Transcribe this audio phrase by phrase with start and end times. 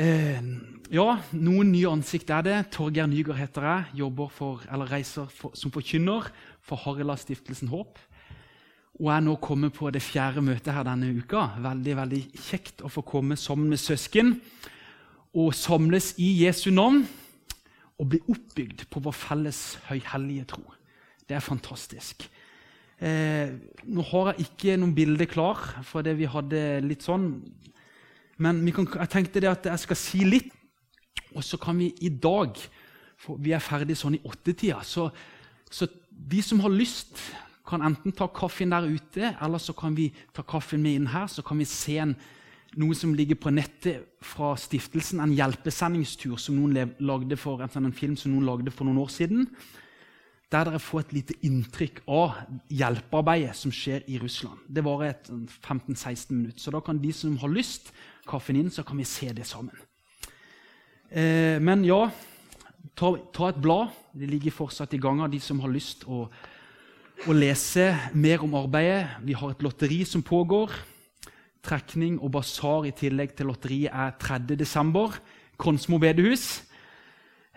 [0.00, 0.38] Eh,
[0.90, 2.58] ja, noen nye ansikt er det.
[2.72, 3.98] Torgeir Nygaard heter jeg.
[4.00, 6.30] Jobber for, eller reiser for, som forkynner
[6.64, 8.00] for Harila Stiftelsen Håp.
[9.00, 11.50] Og er nå kommet på det fjerde møtet her denne uka.
[11.60, 14.38] Veldig veldig kjekt å få komme sammen med søsken
[15.36, 17.04] og samles i Jesu navn
[18.00, 19.60] og bli oppbygd på vår felles
[19.90, 20.64] høyhellige tro.
[21.28, 22.24] Det er fantastisk.
[22.98, 23.52] Eh,
[23.84, 27.34] nå har jeg ikke noen bilde klar, for det vi hadde litt sånn
[28.40, 30.52] men kan, jeg tenkte at jeg skal si litt,
[31.36, 32.56] og så kan vi i dag
[33.20, 34.80] for Vi er ferdig sånn i åttetida.
[34.80, 35.10] Så,
[35.68, 37.18] så de som har lyst,
[37.68, 41.28] kan enten ta kaffen der ute, eller så kan vi ta kaffen med inn her.
[41.28, 42.14] Så kan vi se en,
[42.80, 45.20] noe som ligger på nettet fra stiftelsen.
[45.22, 49.46] En hjelpesendingstur som noen lagde for, en film som noen lagde for noen år siden.
[50.50, 52.40] Der dere får et lite inntrykk av
[52.74, 54.64] hjelpearbeidet som skjer i Russland.
[54.66, 56.58] Det varer 15-16 minutter.
[56.58, 57.92] Så da kan de som har lyst,
[58.30, 59.76] kaffen inn, så kan vi se det sammen.
[61.10, 62.04] Eh, men ja,
[62.94, 63.90] ta, ta, et blad.
[64.14, 66.24] Det ligger fortsatt i gang av de som har lyst å,
[67.26, 69.18] å lese mer om arbeidet.
[69.26, 70.72] Vi har et lotteri som pågår.
[71.66, 75.18] Trekning og basar i tillegg til lotteriet er 3.12.
[75.60, 76.62] Konsmo bedehus.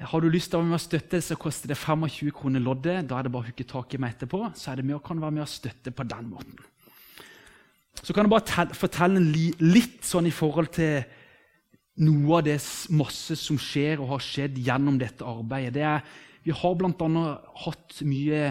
[0.04, 3.06] Har du lyst til å være med og støtte, så koster det 25 kroner loddet.
[3.08, 4.50] Da er det bare å hooke tak i meg etterpå.
[4.58, 6.58] Så er det med, kan være med og støtte på den måten.
[8.04, 9.22] Så kan jeg bare fortelle
[9.64, 11.06] litt sånn i forhold til
[12.04, 12.58] noe av det
[12.92, 15.76] masse som skjer og har skjedd gjennom dette arbeidet.
[15.78, 16.04] Det er,
[16.44, 17.26] vi har bl.a.
[17.64, 18.44] hatt mye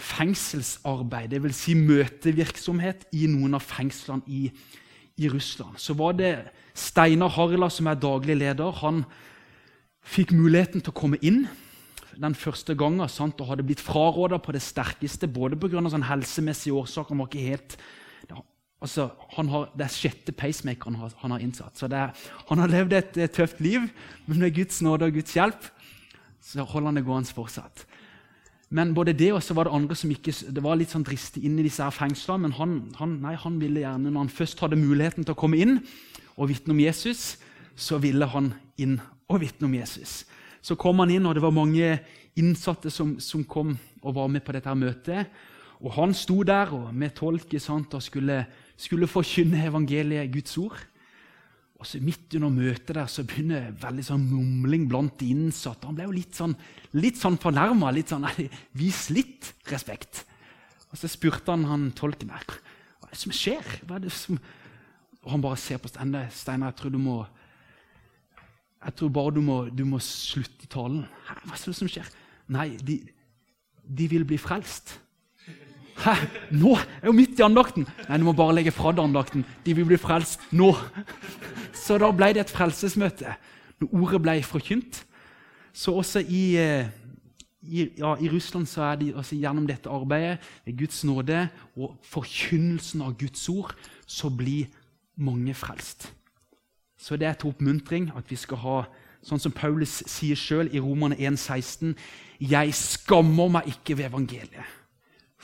[0.00, 1.64] fengselsarbeid, dvs.
[1.66, 4.46] Si møtevirksomhet i noen av fengslene i,
[5.20, 5.76] i Russland.
[5.76, 6.32] Så var det
[6.72, 8.78] Steinar Harila, som er daglig leder.
[8.80, 9.04] Han
[10.00, 11.44] fikk muligheten til å komme inn
[12.20, 15.82] den første gangen sant, og hadde blitt fraråda på det sterkeste, både pga.
[15.92, 17.12] Sånn helsemessige årsaker.
[17.12, 17.76] Han var ikke helt
[18.80, 21.76] Altså, har, det er sjette pacemakeren han, han har innsatt.
[21.76, 22.14] Så er,
[22.48, 23.84] han har levd et, et, tøft liv,
[24.26, 25.68] men med Guds nåde og Guds hjelp
[26.40, 27.84] så holder han det gående fortsatt.
[28.70, 31.42] Men både det og så var det andre som ikke, det var litt sånn dristig
[31.44, 32.46] inn i disse her fengslene.
[32.46, 35.58] Men han, han, nei, han ville gjerne, når han først hadde muligheten til å komme
[35.60, 35.80] inn
[36.36, 37.34] og vitne om Jesus,
[37.74, 38.96] så ville han inn
[39.28, 40.22] og vitne om Jesus.
[40.62, 41.98] Så kom han inn, og det var mange
[42.38, 45.40] innsatte som, som kom og var med på dette her møtet.
[45.80, 48.44] Og han sto der og med tolk og skulle
[48.80, 50.78] skulle forkynne evangeliet, Guds ord.
[51.80, 55.88] Og så Midt under møtet der så begynner veldig sånn mumling blant de innsatte.
[55.88, 56.52] Han ble jo litt sånn,
[56.92, 57.92] litt sånn fornærma.
[57.96, 58.26] Litt sånn,
[58.76, 60.26] Vis litt respekt.
[60.90, 62.44] Og Så spurte han han tolken der,
[63.00, 63.76] hva er det som skjer.
[63.86, 64.40] Hva er det som...
[65.20, 66.30] Og han bare ser på Steinar.
[66.32, 67.20] Steinar, jeg tror du må
[68.80, 71.02] jeg tror bare du må, du må slutte talen.
[71.28, 72.08] Hva er det som skjer?
[72.52, 72.96] Nei, de,
[73.84, 74.94] de vil bli frelst.
[76.00, 76.14] Hæ?
[76.50, 76.76] Nå?
[76.76, 77.84] Jeg er jo midt i andakten!
[78.08, 79.44] Nei, du må bare legge fra deg andakten.
[79.66, 80.70] De vil bli frelst nå.
[81.76, 83.34] Så da ble det et frelsesmøte.
[83.82, 85.02] Når ordet ble forkynt.
[85.76, 86.88] Så også i, eh,
[87.62, 91.44] i, ja, i Russland så er det altså gjennom dette arbeidet, ved Guds nåde
[91.76, 94.72] og forkynnelsen av Guds ord, så blir
[95.16, 96.10] mange frelst.
[96.98, 98.80] Så det er til oppmuntring at vi skal ha,
[99.22, 101.94] sånn som Paulus sier sjøl i Romerne 1,16.:
[102.40, 104.79] Jeg skammer meg ikke ved evangeliet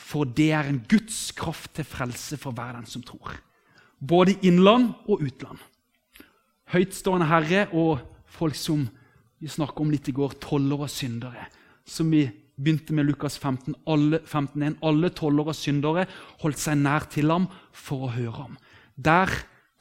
[0.07, 3.35] for det er en Guds kraft til frelse for hver den som tror.
[3.99, 5.59] Både innland og utland.
[6.71, 8.87] Høytstående Herre og folk som
[9.41, 11.49] vi snakka om litt i går, toller og syndere.
[11.87, 12.25] Som vi
[12.57, 16.07] begynte med Lukas 15, alle, 15 alle toller og syndere
[16.41, 18.57] holdt seg nær til ham for å høre ham.
[18.97, 19.31] Der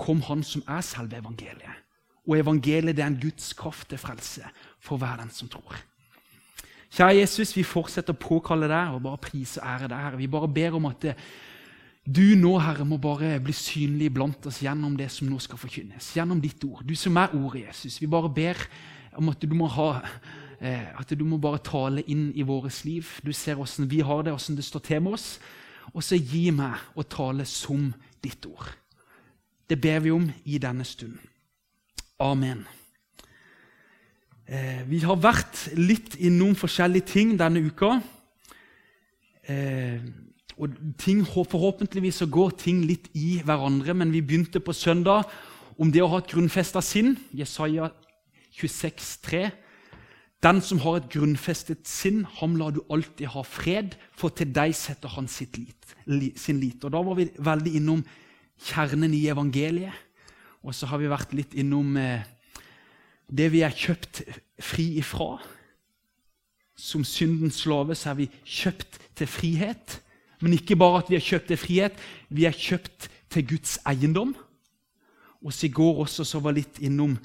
[0.01, 1.83] kom han som er selve evangeliet.
[2.25, 4.43] Og evangeliet er en Guds kraft til frelse
[4.81, 5.77] for hver den som tror.
[6.94, 10.22] Kjære Jesus, vi fortsetter å påkalle deg og bare prise og ære deg, Herre.
[10.22, 11.07] Vi bare ber om at
[12.06, 16.12] du nå, Herre, må bare bli synlig blant oss gjennom det som nå skal forkynnes.
[16.16, 16.84] Gjennom ditt ord.
[16.85, 17.97] Du som er ordet, Jesus.
[18.01, 18.62] Vi bare ber
[19.18, 19.90] om at du må ha
[20.59, 23.09] eh, at du må bare tale inn i vårt liv.
[23.25, 25.28] Du ser åssen vi har det, åssen det står til med oss.
[25.94, 27.90] Og så gi meg å tale som
[28.22, 28.69] ditt ord.
[29.66, 31.22] Det ber vi om i denne stunden.
[32.22, 32.63] Amen.
[34.45, 37.95] Eh, vi har vært litt innom forskjellige ting denne uka.
[39.49, 39.97] Eh,
[40.61, 45.25] og ting, Forhåpentligvis så går ting litt i hverandre, men vi begynte på søndag
[45.81, 47.15] om det å ha et grunnfesta sinn.
[47.33, 47.89] Jesaja
[48.53, 49.49] 26, 3.
[50.45, 54.77] Den som har et grunnfestet sinn, ham lar du alltid ha fred, for til deg
[54.77, 56.85] setter han lit, sin lit.
[56.85, 58.05] Og Da var vi veldig innom
[58.61, 59.93] kjernen i evangeliet.
[60.61, 62.21] Og så har vi vært litt innom eh,
[63.31, 64.23] det vi er kjøpt
[64.61, 65.39] fri ifra.
[66.75, 69.99] Som syndens slave så er vi kjøpt til frihet.
[70.43, 74.35] Men ikke bare at vi er kjøpt til frihet, vi er kjøpt til Guds eiendom.
[75.45, 77.17] Og så I går også så var litt innom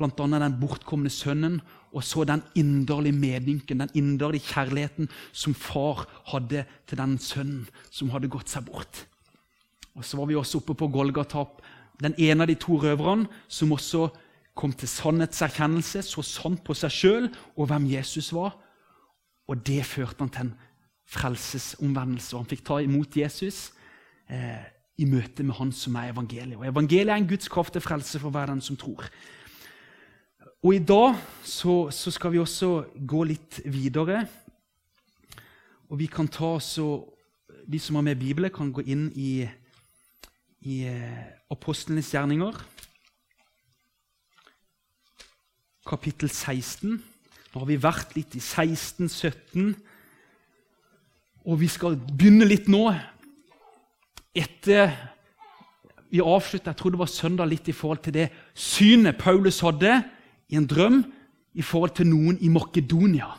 [0.00, 0.26] bl.a.
[0.26, 1.60] den bortkomne sønnen,
[1.92, 8.12] og så den inderlige medynken, den inderlige kjærligheten som far hadde til den sønnen som
[8.14, 9.04] hadde gått seg bort.
[9.94, 11.44] Og Så var vi også oppe på Golgata,
[12.00, 14.08] den ene av de to røverne som også
[14.60, 18.58] kom til sannhetserkjennelse, så sant på seg sjøl og hvem Jesus var.
[19.48, 20.56] Og det førte han til en
[21.10, 22.36] frelsesomvendelse.
[22.36, 23.70] Han fikk ta imot Jesus
[24.30, 24.62] eh,
[25.00, 26.58] i møte med han som er evangeliet.
[26.60, 29.08] Og Evangeliet er en Guds kraft til frelse for hver den som tror.
[30.60, 31.16] Og i dag
[31.46, 34.26] så, så, skal vi også gå litt videre.
[35.88, 37.06] Og vi kan ta så
[37.70, 39.44] De som har med Bibelen, kan gå inn i,
[40.66, 42.56] i eh, apostlenes gjerninger.
[45.90, 47.00] Kapittel 16.
[47.50, 49.72] Nå har vi vært litt i 16, 17.
[51.50, 52.84] Og vi skal begynne litt nå.
[54.30, 54.92] Etter
[56.10, 59.96] vi avslutta, jeg tror det var søndag, litt i forhold til det synet Paulus hadde
[60.50, 61.02] i en drøm
[61.58, 63.32] i forhold til noen i Makedonia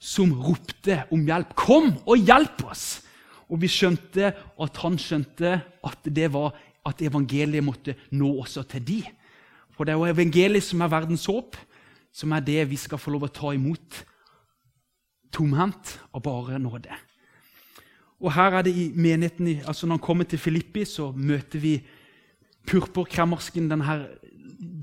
[0.00, 1.54] som ropte om hjelp.
[1.54, 3.02] 'Kom og hjelp oss!'
[3.50, 6.54] Og vi skjønte at han skjønte at det var
[6.86, 9.00] at evangeliet måtte nå også til de.
[9.80, 11.54] For det er jo evangeliet som er verdens håp,
[12.12, 14.02] som er det vi skal få lov å ta imot
[15.32, 16.98] tomhendt av bare nåde.
[18.20, 21.78] Og her er det i menigheten, altså Når han kommer til Filippi, så møter vi
[22.68, 23.96] purpurkremmersken, denne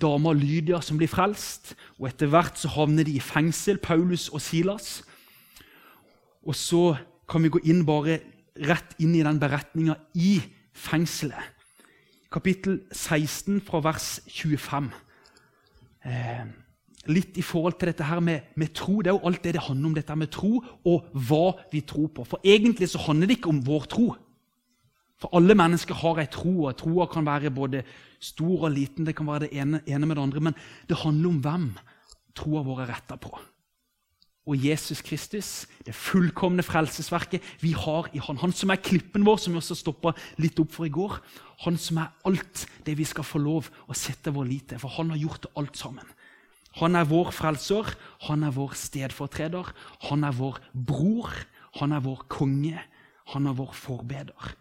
[0.02, 1.76] dama Lydia som blir frelst.
[2.00, 5.04] og Etter hvert så havner de i fengsel, Paulus og Silas.
[6.42, 6.98] Og så
[7.30, 8.18] kan vi gå inn bare
[8.66, 10.42] rett inn i den beretninga i
[10.74, 11.54] fengselet.
[12.32, 14.90] Kapittel 16 fra vers 25.
[16.04, 16.46] Eh,
[17.08, 19.00] litt i forhold til dette her med, med, tro.
[19.02, 22.10] Det er jo alt det det handler om, dette med tro og hva vi tror
[22.12, 22.26] på.
[22.28, 24.08] For egentlig så handler det ikke om vår tro.
[25.18, 27.82] For alle mennesker har ei tro, og troa kan være både
[28.22, 29.08] stor og liten.
[29.08, 30.58] Det kan være det ene, ene med det andre, men
[30.90, 31.70] det handler om hvem
[32.38, 33.32] troa vår er retta på.
[34.48, 38.40] Og Jesus Kristus, det fullkomne frelsesverket vi har i Han.
[38.40, 41.20] Han som er klippen vår, som vi også stoppa litt opp for i går.
[41.66, 44.80] Han som er alt det vi skal få lov å sette vår lit til.
[44.80, 46.08] For han har gjort alt sammen.
[46.80, 47.90] Han er vår frelser,
[48.28, 49.72] han er vår stedfortreder,
[50.08, 51.34] han er vår bror,
[51.80, 52.78] han er vår konge,
[53.34, 54.52] han er vår forbeder.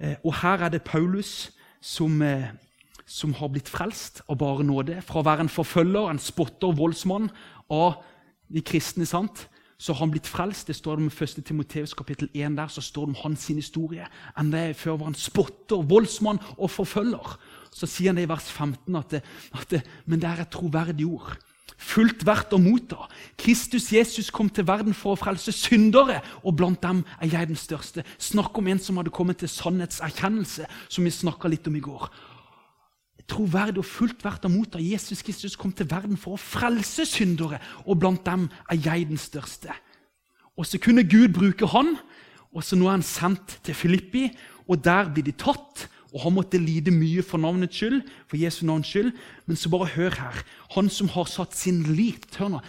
[0.00, 2.50] Eh, og her er det Paulus som, eh,
[3.06, 5.00] som, har blitt frelst av bare nåde.
[5.06, 7.30] Fra å være en forfølger, en spotter, voldsmann
[7.70, 8.02] av
[8.52, 9.48] de kristne, sant?
[9.84, 10.68] så har han blitt frelst.
[10.70, 11.40] Det står det om 1.
[11.44, 14.06] Timoteus kapittel 1 der, så står det om hans historie.
[14.38, 17.34] Enda før var han spotter, voldsmann og forfølger.
[17.74, 20.54] Så sier han det i vers 15 at, det, at det, men det er et
[20.54, 21.34] troverdig ord
[21.84, 23.08] fullt verdt å motta.
[23.40, 27.58] Kristus Jesus kom til verden for å frelse syndere, og blant dem er jeg den
[27.60, 28.04] største.
[28.16, 32.06] Snakk om en som hadde kommet til sannhetserkjennelse, som vi snakka litt om i går.
[33.30, 34.82] Troverdig og fullt verdt å motta.
[34.82, 39.20] Jesus Kristus kom til verden for å frelse syndere, og blant dem er jeg den
[39.20, 39.72] største.
[40.54, 41.96] Og så kunne Gud bruke han,
[42.54, 44.28] og så nå er han sendt til Filippi,
[44.68, 48.62] og der blir de tatt og han måtte lide mye for navnets skyld, for Jesu
[48.68, 49.10] navns skyld.
[49.50, 50.42] Men så bare hør her.
[50.76, 52.60] Han som har satt sin lit hør nå,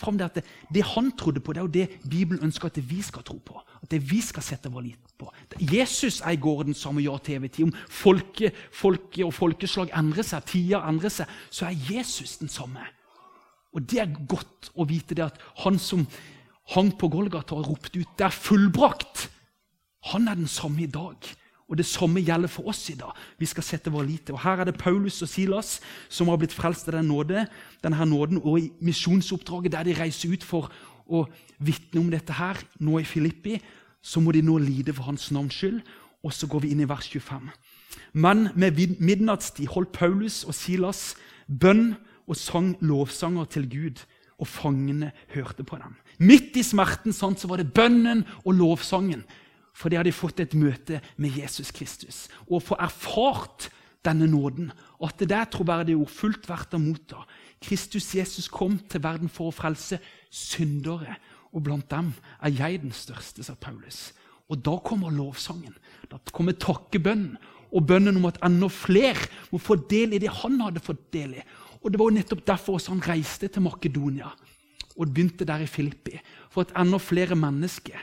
[0.00, 0.44] bare det, at det,
[0.74, 3.60] det, han trodde på, det er jo det Bibelen ønsker at vi skal tro på.
[3.82, 5.30] At det vi skal sette vår lit på.
[5.60, 7.64] Jesus er i går den samme ja til evig tid.
[7.64, 12.84] Om folke, folke og folkeslag endrer seg, tida endrer seg, så er Jesus den samme.
[13.72, 16.06] Og det er godt å vite det at han som
[16.74, 19.28] hang på Golgata og ropte ut 'Det er fullbrakt',
[20.12, 21.16] han er den samme i dag.
[21.72, 23.16] Og Det samme gjelder for oss i dag.
[23.40, 24.36] Vi skal sette vår lit til.
[24.36, 25.80] Og Her er det Paulus og Silas
[26.12, 27.46] som har blitt frelst av den nåde,
[27.80, 30.68] denne nåden, og i misjonsoppdraget der de reiser ut for
[31.08, 31.24] å
[31.58, 33.56] vitne om dette her, nå i Filippi,
[34.02, 35.80] så må de nå lide for hans navns skyld.
[36.22, 37.48] Og så går vi inn i vers 25.
[38.12, 41.14] Men med midnattstid holdt Paulus og Silas
[41.48, 41.94] bønn
[42.28, 44.04] og sang lovsanger til Gud,
[44.38, 45.96] og fangene hørte på dem.
[46.18, 49.24] Midt i smerten sant, så var det bønnen og lovsangen
[49.72, 52.26] for de hadde fått et møte med Jesus Kristus.
[52.48, 53.70] Og få erfart
[54.04, 54.70] denne nåden.
[55.00, 57.22] Og at det der troverdige ord fullt verdt å motta.
[57.62, 60.00] Kristus Jesus kom til verden for å frelse
[60.30, 61.16] syndere.
[61.52, 62.12] Og blant dem
[62.42, 64.10] er jeg den største, sa Paulus.
[64.50, 65.74] Og da kommer lovsangen.
[66.10, 67.36] Da kommer takkebønnen.
[67.72, 71.38] Og bønnen om at enda flere må få del i det han hadde fått del
[71.40, 71.44] i.
[71.80, 74.28] Og Det var jo nettopp derfor også han reiste til Makedonia
[74.92, 76.18] og begynte der i Filippi.
[76.52, 77.96] For at enda flere mennesker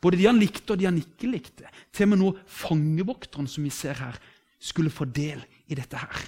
[0.00, 1.70] både de han likte, og de han ikke likte.
[1.92, 4.18] Til og med nå fangevokteren som vi ser her,
[4.60, 5.40] skulle få del
[5.70, 6.24] i dette her.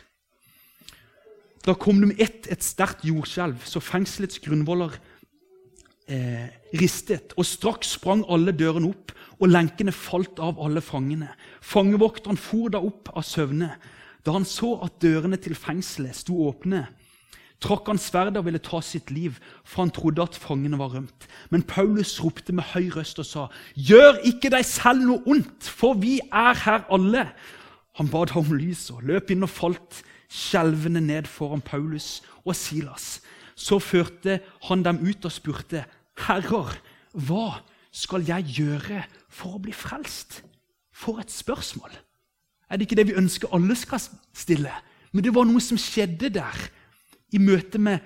[1.62, 4.96] Da kom det med ett et sterkt jordskjelv, så fengselets grunnvoller
[6.10, 6.48] eh,
[6.80, 7.36] ristet.
[7.38, 11.30] Og straks sprang alle dørene opp, og lenkene falt av alle fangene.
[11.62, 13.70] Fangevokteren for da opp av søvne.
[14.22, 16.86] Da han så at dørene til fengselet sto åpne,
[17.62, 21.26] trakk han sverdet og ville ta sitt liv, for han trodde at fangene var rømt.
[21.50, 25.94] Men Paulus ropte med høy røst og sa, 'Gjør ikke deg selv noe ondt, for
[25.94, 27.32] vi er her alle.'
[28.00, 30.02] Han bad om lys og løp inn og falt
[30.32, 33.20] skjelvende ned foran Paulus og Silas.
[33.54, 35.84] Så førte han dem ut og spurte,
[36.16, 36.80] 'Herrer,
[37.12, 37.60] hva
[37.92, 40.42] skal jeg gjøre for å bli frelst?'
[40.92, 41.90] For et spørsmål!
[42.70, 44.00] Er det ikke det vi ønsker alle skal
[44.32, 44.72] stille?
[45.12, 46.56] Men det var noe som skjedde der
[47.32, 48.02] i møte med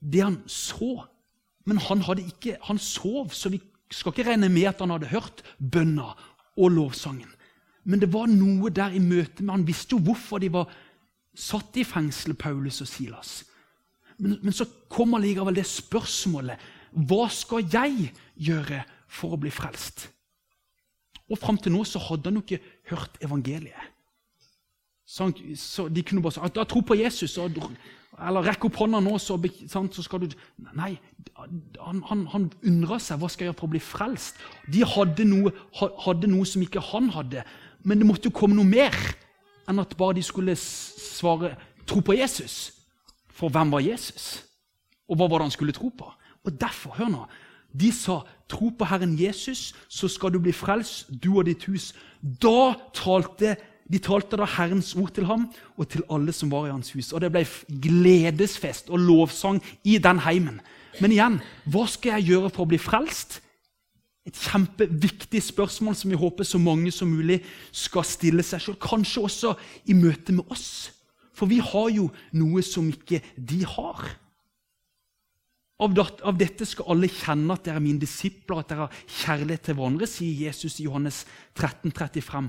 [0.00, 1.06] det han så.
[1.66, 5.42] Men han, ikke, han sov, så vi skal ikke regne med at han hadde hørt
[5.58, 6.12] bønna
[6.56, 7.30] og lovsangen.
[7.86, 10.70] Men det var noe der i møte med Han visste jo hvorfor de var
[11.36, 13.44] satt i fengsel, Paulus og Silas.
[14.18, 16.62] Men, men så kommer likevel det spørsmålet
[17.06, 20.08] Hva skal jeg gjøre for å bli frelst?
[21.30, 23.92] Og Fram til nå så hadde han jo ikke hørt evangeliet.
[25.06, 27.58] Så, så De kunne bare si at tro på Jesus, og,
[28.16, 29.36] eller rekk opp hånda nå, så,
[29.68, 30.34] sant, så, skal du
[30.78, 30.94] Nei,
[31.36, 34.40] han, han, han undra seg hva skal jeg gjøre for å bli frelst.
[34.72, 35.52] De hadde noe,
[36.06, 37.44] hadde noe som ikke han hadde.
[37.84, 38.96] Men det måtte jo komme noe mer
[39.68, 41.54] enn at bare de skulle svare
[41.86, 42.70] tro på Jesus.
[43.36, 44.46] For hvem var Jesus?
[45.10, 46.08] Og hva var det han skulle tro på?
[46.46, 47.26] Og derfor, hør nå,
[47.76, 51.90] de sa tro på Herren Jesus, så skal du bli frelst, du og ditt hus.
[52.22, 53.56] Da talte
[53.86, 57.12] de talte da Herrens ord til ham og til alle som var i hans hus.
[57.14, 57.44] Og det ble
[57.82, 60.60] gledesfest og lovsang i den heimen.
[61.00, 61.40] Men igjen,
[61.70, 63.40] hva skal jeg gjøre for å bli frelst?
[64.26, 67.38] Et kjempeviktig spørsmål som vi håper så mange som mulig
[67.70, 68.80] skal stille seg selv.
[68.82, 69.54] Kanskje også
[69.86, 70.90] i møte med oss.
[71.36, 74.06] For vi har jo noe som ikke de har.
[75.76, 75.92] Av,
[76.40, 80.08] dette skal alle kjenne at dere er mine disipler, at dere har kjærlighet til hverandre,
[80.08, 82.48] sier Jesus i Johannes 13, 35.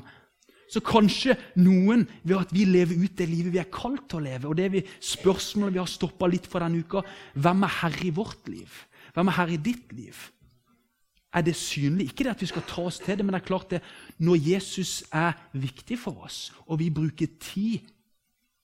[0.68, 4.26] Så kanskje noen ved at vi lever ut det livet vi er kalt til å
[4.26, 7.06] leve, og det vi spørsmålet vi har stoppa litt for denne uka
[7.40, 8.82] Hvem er herre i vårt liv?
[9.16, 10.18] Hvem er herre i ditt liv?
[11.38, 12.10] er det synlig.
[12.10, 13.82] Ikke det at vi skal ta oss til det, men det er klart det,
[14.18, 17.80] når Jesus er viktig for oss, og vi bruker tid,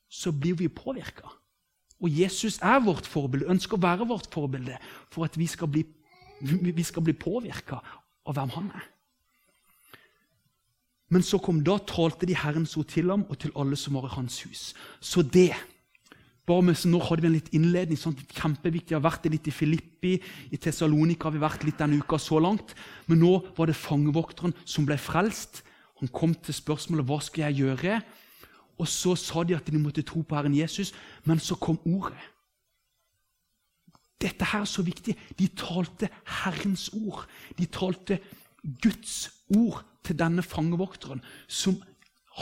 [0.10, 1.30] så blir vi påvirka.
[2.04, 4.78] Og Jesus er vårt forbilde, ønsker å være vårt forbilde
[5.12, 5.86] for at vi skal bli,
[6.42, 7.80] vi bli påvirka
[8.26, 8.90] av hvem han er.
[11.14, 14.10] Men så kom da talte de Herrens ord til ham og til alle som var
[14.10, 14.72] i hans hus.
[15.00, 15.52] Så det
[16.48, 18.00] bare med, nå hadde vi en litt innledning.
[18.00, 18.92] sånn kjempeviktig.
[18.92, 20.18] Vi har vært litt i Filippi,
[20.52, 22.74] i Tessalonika har vi vært litt denne uka så langt.
[23.08, 25.62] Men nå var det fangevokteren som ble frelst.
[26.02, 28.02] Han kom til spørsmålet hva skal jeg gjøre.
[28.82, 30.92] Og så sa de at de måtte tro på Herren Jesus,
[31.24, 32.20] men så kom ordet.
[34.20, 35.16] Dette her er så viktig.
[35.40, 36.10] De talte
[36.42, 37.24] Herrens ord.
[37.60, 38.20] De talte
[38.84, 41.22] Guds ord til denne fangevokteren.
[41.48, 41.82] som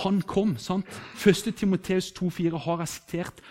[0.04, 0.58] han kom.
[0.58, 0.86] sant?
[1.28, 1.56] 1.
[1.56, 3.42] Timoteus 2,4 har jeg sitert.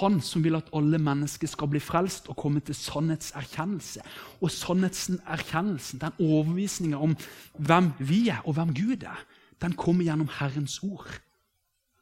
[0.00, 4.02] Han som vil at alle mennesker skal bli frelst og komme til sannhetserkjennelse.
[4.40, 7.16] Og sannhetserkjennelsen, den overbevisninga om
[7.56, 9.24] hvem vi er, og hvem Gud er,
[9.62, 11.08] den kommer gjennom Herrens ord.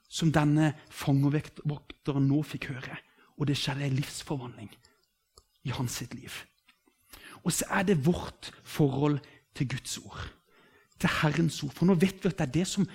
[0.08, 2.98] Som denne fangevokteren nå fikk høre.
[3.38, 4.70] Og det skjedde en livsforvandling
[5.66, 6.32] i hans sitt liv.
[7.44, 9.18] Og så er det vårt forhold
[9.54, 10.26] til Guds ord.
[11.00, 11.74] Til Herrens ord.
[11.76, 12.86] For nå vet vi at det er det som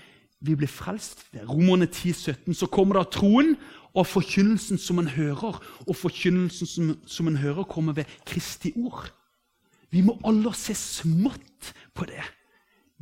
[0.41, 1.45] vi blir frelst ved.
[1.49, 3.55] Romerne 10, 17, Så kommer da troen,
[3.93, 5.59] og forkynnelsen som en hører.
[5.87, 9.11] Og forkynnelsen som, som en hører, kommer ved Kristi ord.
[9.91, 12.23] Vi må alle se smått på det.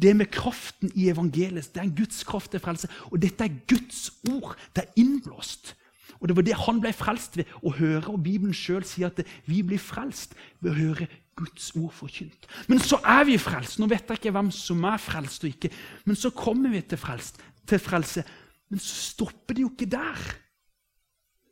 [0.02, 1.74] Det med kraften i evangeliet.
[1.74, 2.88] Det er en Guds kraft til frelse.
[3.12, 4.56] Og dette er Guds ord.
[4.76, 5.76] Det er innblåst.
[6.20, 8.08] Og Det var det han ble frelst ved å høre.
[8.08, 11.08] Og Bibelen sjøl sier at vi blir frelst ved å høre
[11.40, 12.48] Guds ord forkynt.
[12.68, 13.80] Men så er vi frelst.
[13.80, 15.72] Nå vet jeg ikke hvem som er frelst og ikke.
[16.06, 18.26] Men så kommer vi til, frelst, til frelse.
[18.70, 20.28] Men så stopper det jo ikke der.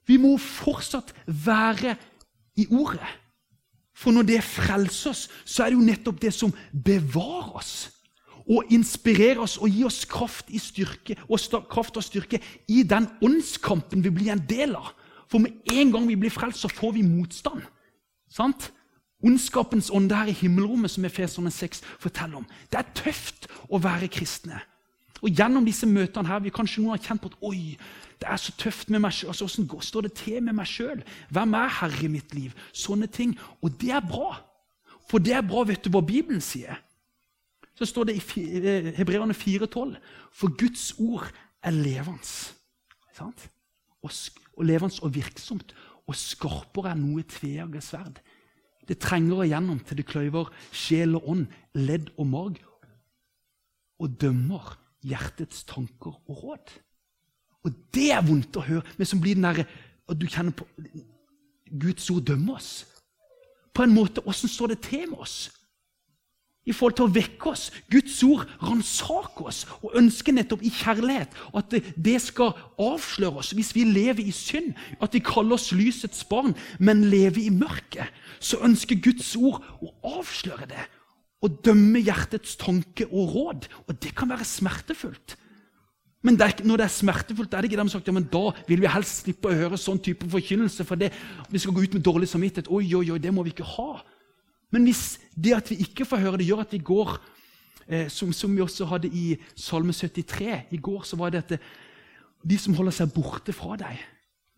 [0.08, 1.96] Vi må fortsatt være
[2.60, 3.08] i ordet.
[3.98, 7.74] For når det frelser oss, så er det jo nettopp det som bevarer oss.
[8.48, 12.40] Og inspirerer oss og gir oss kraft, styrke, og kraft og styrke
[12.72, 14.94] i den åndskampen vi blir en del av.
[15.28, 17.66] For med en gang vi blir frelst, så får vi motstand.
[18.32, 18.70] Sant?
[19.24, 22.50] Ondskapens ånde her i himmelrommet, som Efeserne 6 forteller om.
[22.72, 24.60] Det er tøft å være kristne.
[25.24, 27.78] Og Gjennom disse møtene her, vi kanskje noen har kjent på at oi,
[28.22, 29.32] det er så tøft med meg sjøl.
[29.34, 31.02] Altså, hvordan står det til med meg sjøl?
[31.34, 32.54] Hvem er herre i mitt liv?
[32.74, 33.34] Sånne ting.
[33.62, 34.36] Og det er bra.
[35.10, 36.78] For det er bra, vet du hva Bibelen sier?
[37.78, 39.98] Så står det i eh, Hebreerne 4,12.:
[40.34, 41.28] For Guds ord
[41.62, 42.54] er levende.
[44.02, 44.12] Og,
[44.58, 45.76] og levende og virksomt.
[46.08, 48.22] Og skarpere enn noe tveegget sverd.
[48.88, 52.60] Det trenger igjennom til det kløyver sjel og ånd, ledd og marg,
[54.00, 54.76] og dømmer
[55.08, 56.74] hjertets tanker og råd.
[57.68, 59.68] Og det er vondt å høre, men som blir den derre
[60.08, 60.68] at du kjenner på
[61.68, 62.86] Guds ord dømmer oss.
[63.76, 65.50] På en måte, Åssen står det til med oss?
[66.68, 67.70] I forhold til å vekke oss.
[67.92, 73.74] Guds ord ransaker oss og ønsker nettopp i kjærlighet at det, skal avsløre oss hvis
[73.78, 74.74] vi lever i synd.
[75.02, 78.12] At vi kaller oss lysets barn, men lever i mørket.
[78.44, 80.86] Så ønsker Guds ord å avsløre det
[81.46, 83.68] og dømme hjertets tanke og råd.
[83.88, 85.38] Og det kan være smertefullt.
[86.26, 88.50] Men det er, når det er smertefullt, er det ikke de sagt, ja, men da
[88.68, 90.84] vil vi helst slippe å høre sånn type forkynnelse.
[90.88, 91.12] For det,
[91.54, 92.72] vi skal gå ut med dårlig samvittighet.
[92.74, 94.02] Oi, oi, oi, det må vi ikke ha.
[94.72, 97.18] Men hvis det at vi ikke får høre det, gjør at vi går
[97.88, 101.60] eh, som, som, vi også hadde i Salme 73 I går så var det at
[102.48, 104.00] de som holder seg borte fra deg,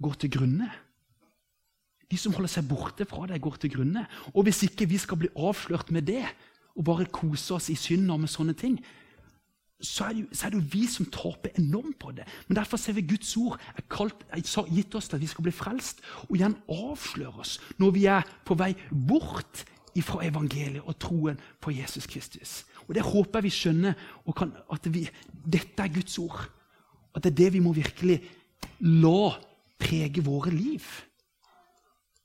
[0.03, 0.67] går til grunne.
[2.09, 4.03] De som holder seg borte fra deg, går til grunne.
[4.33, 6.25] Og hvis ikke vi skal bli avslørt med det,
[6.75, 8.77] og bare kose oss i synda med sånne ting,
[9.79, 12.25] så er, det, så er det jo vi som taper enormt på det.
[12.47, 15.45] Men derfor ser vi Guds ord er, kalt, er gitt oss til at vi skal
[15.47, 19.63] bli frelst, og igjen avsløre oss når vi er på vei bort
[20.01, 22.65] fra evangeliet og troen på Jesus Kristus.
[22.87, 23.93] Og Det håper jeg vi skjønner,
[24.37, 25.09] kan, at vi,
[25.45, 26.49] dette er Guds ord.
[27.15, 28.19] At det er det vi må virkelig
[28.79, 29.35] la
[29.79, 30.81] prege våre liv.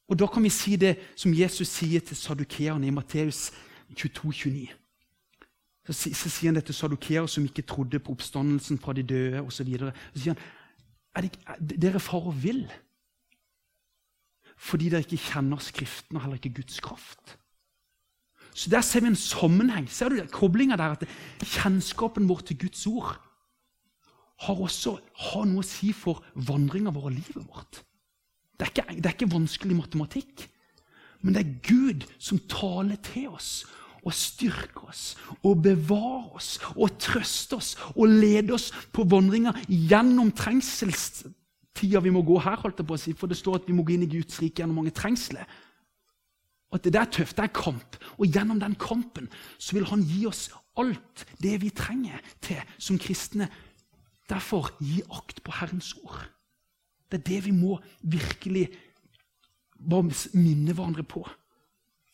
[0.08, 3.52] Og Da kan vi si det som Jesus sier til sadukeerne i Matteus
[3.96, 4.68] 22, 29.
[5.86, 9.40] Så, så sier han det til sadukeere som ikke trodde på oppstandelsen fra de døde
[9.40, 9.56] osv.
[9.56, 9.92] Så, videre.
[10.14, 10.42] så sier han
[11.14, 12.64] er det, er, dere farer vill
[14.64, 17.34] fordi dere ikke kjenner Skriften og heller ikke Guds kraft.
[18.54, 19.88] Så Der ser vi en sammenheng.
[19.90, 20.94] Ser du koblinga der?
[20.94, 21.08] At
[21.42, 23.18] kjennskapen vår til Guds ord
[24.44, 24.98] har også
[25.30, 27.82] har noe å si for vandringa vår og livet vårt.
[28.58, 30.44] Det er, ikke, det er ikke vanskelig matematikk,
[31.22, 33.64] men det er Gud som taler til oss
[34.04, 35.04] og styrker oss
[35.40, 42.22] og bevarer oss og trøster oss og leder oss på vandringa gjennom trengselstida vi må
[42.22, 42.60] gå her.
[42.60, 44.38] holdt jeg på å si, For det står at vi må gå inn i Guds
[44.42, 45.48] rike gjennom mange trengsler.
[46.74, 47.36] At det er tøft.
[47.38, 47.98] Det er kamp.
[48.18, 50.48] Og gjennom den kampen så vil han gi oss
[50.80, 53.48] alt det vi trenger til som kristne.
[54.28, 56.24] Derfor gi akt på Herrens ord.
[57.10, 58.68] Det er det vi må virkelig
[60.34, 61.22] minne hverandre på.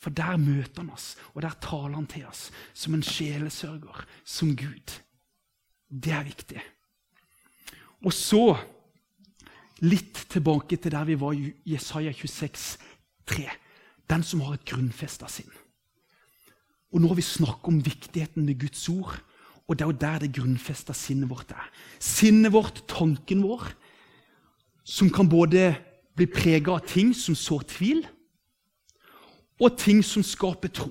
[0.00, 4.54] For der møter han oss, og der taler han til oss som en sjelesørger, som
[4.56, 4.96] Gud.
[5.90, 6.60] Det er viktig.
[8.00, 8.56] Og så
[9.84, 12.78] litt tilbake til der vi var i Jesaja 26,
[13.28, 13.44] 3.
[14.10, 15.50] Den som har et grunnfesta sinn.
[16.90, 19.12] Og nå har vi snakket om viktigheten med Guds ord,
[19.70, 21.66] og det er jo der det grunnfesta sinnet vårt er.
[22.02, 23.68] Sinnet vårt, tanken vår,
[24.82, 25.76] som kan både
[26.18, 28.02] bli prega av ting som sår tvil,
[29.60, 30.90] og ting som skaper tro.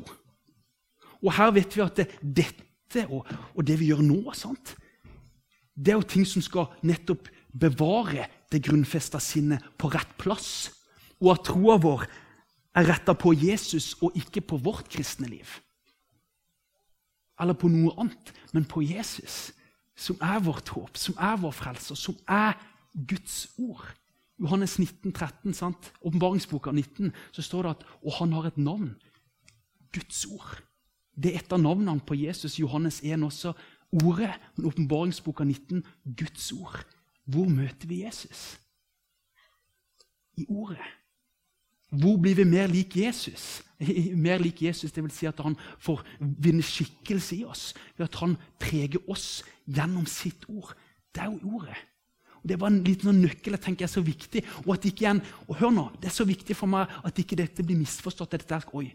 [1.20, 4.78] Og her vet vi at det, dette og, og, det vi gjør nå, sant?
[5.80, 10.72] det er jo ting som skal nettopp bevare det grunnfesta sinnet på rett plass,
[11.24, 12.04] og at troa vår
[12.76, 15.48] er retta på Jesus og ikke på vårt kristne liv.
[17.40, 19.52] Eller på noe annet, men på Jesus,
[19.96, 22.58] som er vårt håp, som er vår frelser, som er
[23.08, 23.86] Guds ord.
[24.40, 25.92] Johannes 19, 13, sant?
[26.02, 28.94] Åpenbaringsboka 19, så står det at og han har et navn.
[29.94, 30.60] Guds ord.
[31.16, 32.60] Det er et av navnene på Jesus.
[32.60, 33.54] Johannes 1 også.
[34.04, 35.84] Ordet, men åpenbaringsboka 19,
[36.16, 36.86] Guds ord.
[37.26, 38.60] Hvor møter vi Jesus?
[40.38, 40.99] I ordet.
[41.90, 43.64] Hvor blir vi mer lik Jesus?
[44.26, 48.36] Mer lik Jesus, vil si at han får vinne skikkelse i oss ved at han
[48.60, 50.76] preger oss gjennom sitt ord.
[51.16, 51.78] Det er jo ordet.
[52.40, 54.44] Og Det var en liten sånn nøkkel jeg tenker er så viktig.
[54.66, 57.40] Og at ikke en, og hør nå, Det er så viktig for meg at ikke
[57.40, 58.32] dette blir misforstått.
[58.32, 58.94] dette er, oi,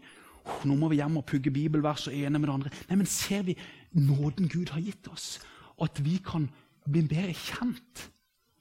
[0.65, 2.71] Nå må vi hjem og pugge bibelvers og ene med det andre.
[2.89, 3.57] Nei, men Ser vi
[3.93, 5.39] nåden Gud har gitt oss,
[5.77, 6.49] og at vi kan
[6.85, 8.09] bli bedre kjent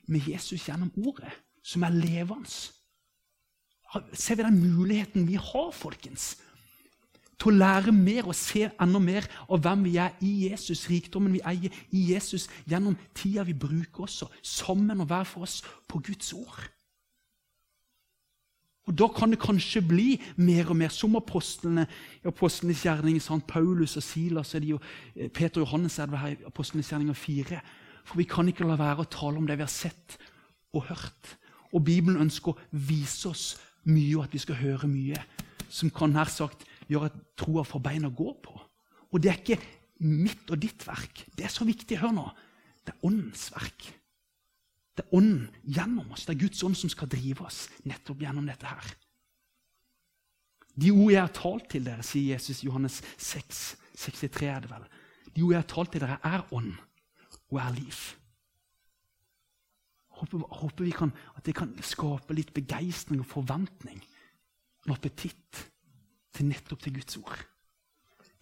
[0.09, 2.49] med Jesus gjennom ordet, som er levende?
[4.13, 6.35] Ser vi den muligheten vi har, folkens,
[7.39, 11.35] til å lære mer og se enda mer av hvem vi er i Jesus, rikdommen
[11.35, 16.01] vi eier i Jesus, gjennom tida vi bruker også, sammen og hver for oss, på
[16.05, 16.63] Guds ord.
[18.85, 21.87] Og Da kan det kanskje bli mer og mer som apostlene
[22.21, 23.17] i apostlenes gjerning.
[23.23, 23.47] Sant?
[23.47, 24.83] Paulus og Silas og de, og
[25.17, 27.63] eh, Peter og Johannes er det her i apostlenes gjerninger fire.
[28.05, 30.19] For vi kan ikke la være å tale om det vi har sett
[30.77, 31.37] og hørt.
[31.73, 33.47] Og Bibelen ønsker å vise oss
[33.89, 35.19] mye, og at vi skal høre mye
[35.73, 38.55] som kan nær sagt gjøre at troa får bein å gå på.
[39.15, 39.61] Og det er ikke
[40.05, 41.25] mitt og ditt verk.
[41.35, 41.99] Det er så viktig.
[42.01, 42.25] Hør nå.
[42.85, 43.87] Det er åndens verk.
[44.95, 46.27] Det er ånden gjennom oss.
[46.27, 48.93] Det er Guds ånd som skal drive oss nettopp gjennom dette her.
[50.75, 53.63] De ord jeg har talt til dere, sier Jesus i Johannes 6,
[53.95, 54.87] 63 er det vel.
[55.35, 56.73] De ord jeg har talt til dere, er ånd
[57.53, 58.01] og er liv.
[60.25, 64.01] Håper, håper vi kan, at det kan skape litt begeistring og forventning.
[64.85, 65.65] En appetitt
[66.35, 67.45] til nettopp til Guds ord.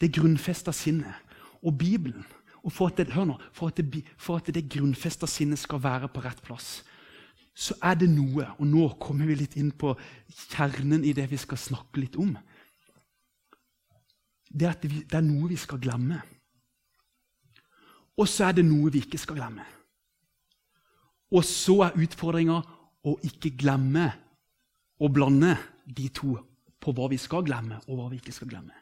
[0.00, 1.14] Det grunnfesta sinnet.
[1.62, 2.24] Og Bibelen.
[2.62, 5.82] Og for at det, hør nå, for at det, for at det grunnfesta sinnet skal
[5.82, 6.82] være på rett plass,
[7.54, 9.92] så er det noe Og nå kommer vi litt inn på
[10.48, 12.32] kjernen i det vi skal snakke litt om.
[14.48, 16.22] Det er det, det er noe vi skal glemme.
[18.16, 19.64] Og så er det noe vi ikke skal glemme.
[21.32, 22.60] Og så er utfordringa
[23.02, 24.10] å ikke glemme
[25.02, 26.36] å blande de to
[26.82, 28.74] på hva vi skal glemme, og hva vi ikke skal glemme.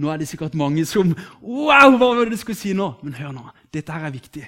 [0.00, 1.10] Nå er det sikkert mange som
[1.44, 2.94] Wow, hva var det du skulle si nå?
[3.04, 3.44] Men hør nå.
[3.72, 4.44] Dette her er viktig.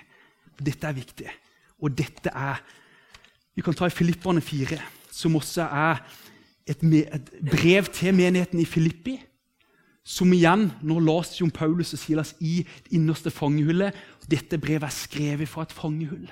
[0.57, 1.29] Dette er viktig.
[1.85, 2.63] Og dette er
[3.55, 4.81] Vi kan ta i Filipperne 4,
[5.15, 6.01] som også er
[6.67, 9.15] et, et brev til menigheten i Filippi.
[10.03, 13.95] Som igjen, Nå las Jon Paulus og Silas i det innerste fangehullet.
[14.27, 16.27] Dette brevet er skrevet fra et fangehull.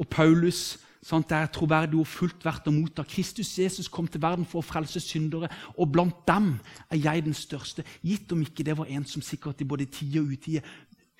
[0.00, 3.06] Og Paulus sånn det er troverdig og fullt verdt å motta.
[3.08, 5.48] Kristus Jesus kom til verden for å frelse syndere,
[5.80, 6.52] og blant dem
[6.92, 7.84] er jeg den største.
[8.04, 10.64] Gitt om ikke det var en som sikkert i både tide og utide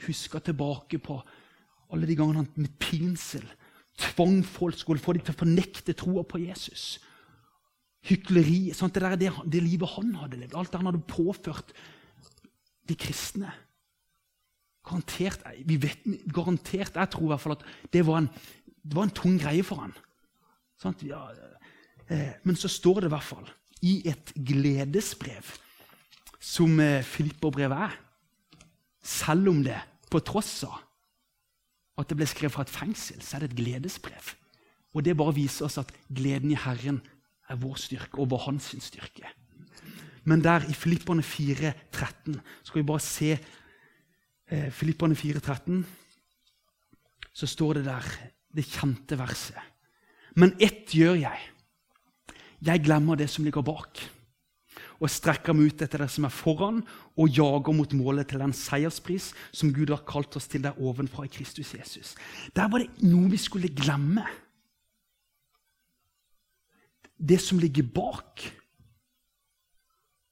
[0.05, 1.17] huska tilbake på
[1.91, 3.49] alle de gangene han med pinsel
[4.01, 6.99] tvang folk skulle få dem til å fornekte troa på Jesus.
[8.09, 8.71] Hykleri.
[8.77, 11.75] Sånn det, der, det, det livet han hadde levd, alt det han hadde påført
[12.89, 13.53] de kristne.
[14.87, 18.31] Garantert, vi vet, garantert, Jeg tror i hvert fall at det var en
[18.83, 19.95] det var en tung greie for han.
[21.05, 21.27] Ja,
[22.09, 23.51] eh, men så står det i hvert fall
[23.83, 25.55] i et gledesbrev,
[26.41, 27.97] som eh, Filipperbrevet er,
[29.03, 29.79] selv om det
[30.11, 30.81] på tross av
[32.01, 34.33] at det ble skrevet fra et fengsel, så er det et gledesbrev.
[34.97, 37.01] Og det bare viser oss at gleden i Herren
[37.51, 39.29] er vår styrke og var hans styrke.
[40.25, 45.87] Men der i Filipperne 4, 13, skal vi bare se eh, Filipperne 4, 13,
[47.33, 48.09] så står det der
[48.55, 49.59] det kjente verset.
[50.39, 51.51] Men ett gjør jeg.
[52.61, 54.03] Jeg glemmer det som ligger bak,
[55.01, 56.83] og strekker meg ut etter det som er foran,
[57.17, 61.25] og jager mot målet til den seierspris som Gud har kalt oss til der ovenfra
[61.25, 62.15] i Kristus Jesus.
[62.53, 64.27] Der var det noe vi skulle glemme.
[67.17, 68.45] Det som ligger bak.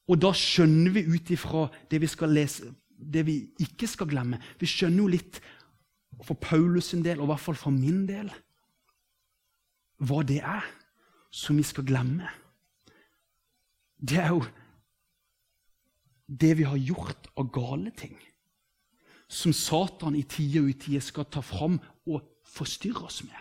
[0.08, 4.40] Og da skjønner vi ut ifra det vi skal lese, det vi ikke skal glemme.
[4.60, 5.40] Vi skjønner jo litt
[6.24, 8.30] for Paulus sin del, og i hvert fall for min del,
[9.98, 10.66] hva det er
[11.34, 12.28] som vi skal glemme.
[13.98, 14.42] Det er jo
[16.28, 18.16] det vi har gjort av gale ting.
[19.28, 21.78] Som Satan i tide og utide skal ta fram
[22.08, 23.40] og forstyrre oss med.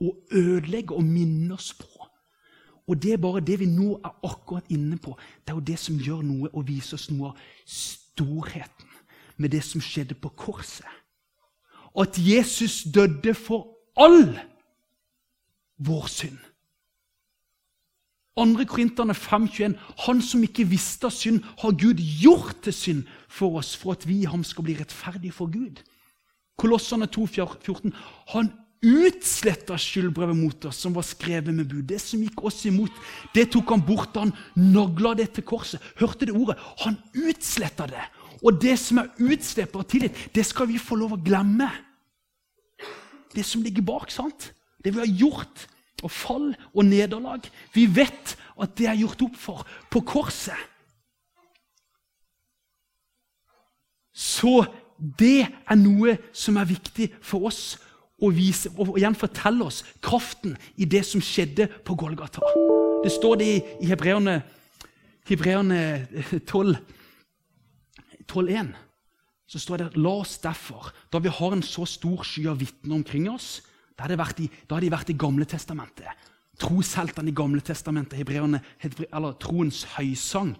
[0.00, 1.88] Og ødelegge og minne oss på.
[2.88, 5.12] Og det er bare det vi nå er akkurat inne på.
[5.44, 8.88] Det er jo det som gjør noe og viser oss noe av storheten
[9.36, 10.99] med det som skjedde på korset
[11.98, 14.38] at Jesus døde for all
[15.78, 16.38] vår synd.
[18.38, 18.64] 2.
[18.64, 19.76] Korinterne 5,21.:
[20.06, 24.06] Han som ikke visste av synd, har Gud gjort til synd for oss, for at
[24.08, 25.82] vi i ham skal bli rettferdige for Gud.
[26.56, 27.92] Kolossene 2,14.:
[28.32, 31.84] Han utsletta skyldbrevet mot oss, som var skrevet med bud.
[31.88, 32.92] Det som gikk oss imot,
[33.34, 35.82] det tok han bort da han nagla det til korset.
[36.00, 36.56] Hørte det ordet?
[36.84, 38.06] Han utsletta det.
[38.42, 41.68] Og det som er utslipp av tillit, det skal vi få lov å glemme.
[43.34, 44.10] Det som ligger bak.
[44.10, 44.52] sant?
[44.84, 45.66] Det vi har gjort,
[46.02, 47.44] og fall og nederlag.
[47.74, 50.56] Vi vet at det er gjort opp for på korset.
[54.12, 54.64] Så
[54.96, 57.78] det er noe som er viktig for oss
[58.20, 62.42] å vise, og igjen fortelle oss kraften i det som skjedde på Golgata.
[63.04, 64.42] Det står det i, i Hebreerne
[65.24, 66.74] 12.
[68.30, 68.72] 12.1
[69.50, 73.00] så står det la oss derfor, da vi har en så stor sky av vitner
[73.00, 73.60] omkring oss
[73.98, 76.08] Da har de vært i, de vært i Gamle testamentet.
[76.56, 78.62] Trosheltene i Gamle testamentet, hebreerne,
[79.12, 80.54] eller troens høysang,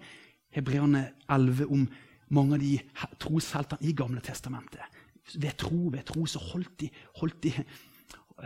[0.53, 1.87] hebreerne 11, om
[2.29, 2.75] mange av de
[3.17, 4.85] trosheltene i Gamle testamentet.
[5.33, 7.55] Ved tro, ved tro så holdt de, holdt de,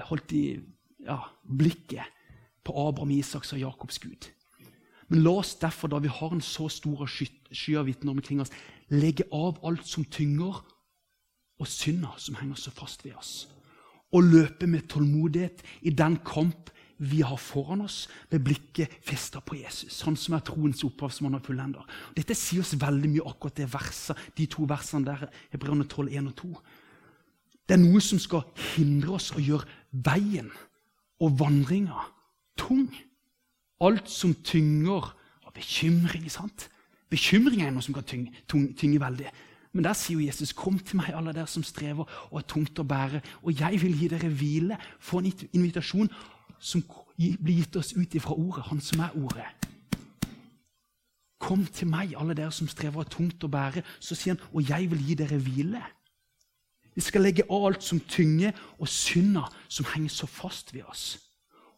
[0.07, 0.43] holdt de
[1.03, 2.07] ja, blikket
[2.63, 4.29] på Abraham, Isaks og Jakobs Gud.
[5.11, 8.53] Men la oss derfor, da vi har en så stor sky av vitner omkring oss,
[8.93, 10.61] legge av alt som tynger,
[11.55, 13.47] og synda som henger så fast ved oss.
[14.11, 19.57] Og løpe med tålmodighet i den kamp vi har foran oss, med blikket festa på
[19.59, 21.83] Jesus, han som er troens opphavsmann og fullender.
[22.15, 26.29] Dette sier oss veldig mye, akkurat det verset, de to versene der, Hebreane 12, 1
[26.31, 26.53] og 2.
[27.67, 28.45] Det er noe som skal
[28.75, 29.67] hindre oss å gjøre
[30.05, 30.51] veien
[31.19, 32.05] og vandringa
[32.59, 32.87] tung.
[33.83, 35.11] Alt som tynger
[35.43, 36.29] av bekymring.
[36.31, 36.69] sant?
[37.15, 39.29] Bekymring er noe som kan tynge, tynge veldig.
[39.75, 42.79] Men der sier jo Jesus, 'Kom til meg, alle dere som strever og er tungt
[42.79, 46.09] å bære.' 'Og jeg vil gi dere hvile.' Få en invitasjon
[46.59, 46.83] som
[47.17, 49.45] blir gitt oss ut ifra ordet, Han som er ordet.
[51.39, 53.83] Kom til meg, alle dere som strever og er tungt å bære.
[53.99, 55.83] Så sier han, 'Og jeg vil gi dere hvile'.
[56.95, 61.19] Vi skal legge av alt som tynger, og synda som henger så fast ved oss.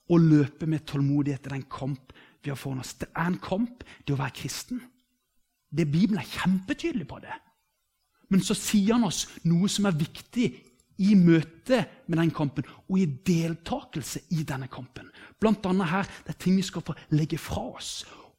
[0.10, 2.93] Og løpe med tålmodighet i den kamp vi har foran oss.
[2.93, 4.82] Det er en kamp, det å være kristen.
[5.69, 7.36] Det Bibelen er kjempetydelig på det.
[8.32, 10.47] Men så sier han oss noe som er viktig
[11.03, 15.12] i møte med den kampen og i deltakelse i denne kampen.
[15.39, 17.91] Blant annet her det er ting vi skal få legge fra oss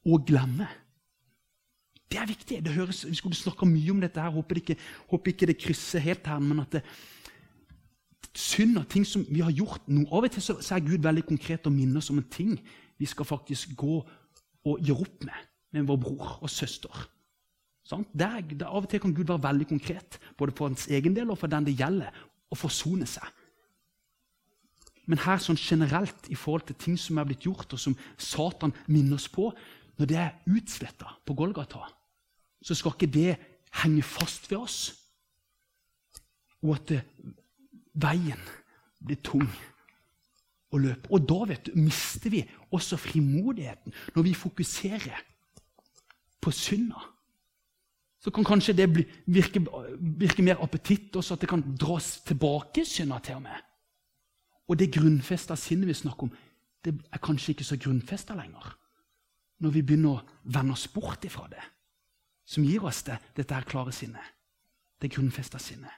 [0.09, 0.67] og glemme.
[2.09, 2.63] Det er viktig.
[2.65, 4.21] Det høres, vi skulle snakke mye om dette.
[4.21, 4.77] her, Håper ikke,
[5.11, 6.39] håper ikke det krysser helt her.
[6.39, 6.83] men at det,
[8.35, 10.09] synd og ting som vi har gjort noe.
[10.13, 12.57] Av og til så, så er Gud veldig konkret og minner oss om en ting
[12.99, 14.01] vi skal faktisk gå
[14.65, 17.09] og gjøre opp med med vår bror og søster.
[17.89, 21.31] Der, der, av og til kan Gud være veldig konkret, både for hans egen del
[21.33, 22.13] og for den det gjelder,
[22.49, 23.25] å forsone seg.
[25.09, 28.75] Men her sånn generelt i forhold til ting som er blitt gjort, og som Satan
[28.93, 29.49] minner oss på,
[29.97, 31.87] når det er utsletta på Golgata,
[32.61, 33.33] så skal ikke det
[33.81, 34.79] henge fast ved oss.
[36.61, 37.01] Og at det,
[37.99, 38.41] veien
[39.01, 39.47] blir tung
[40.69, 41.09] å løpe.
[41.15, 45.25] Og da vet du, mister vi også frimodigheten når vi fokuserer
[46.43, 47.01] på synda
[48.21, 49.63] så kan kanskje det bli, virke,
[50.01, 53.65] virke, mer appetitt også, at det kan dras tilbake synder til og med.
[54.69, 56.33] Og det grunnfesta sinnet vi snakker om,
[56.85, 58.75] det er kanskje ikke så grunnfesta lenger.
[59.63, 61.63] Når vi begynner å vende oss bort ifra det,
[62.49, 64.35] som gir oss det, dette her klare sinnet.
[64.99, 65.93] Det grunnfesta sinnet.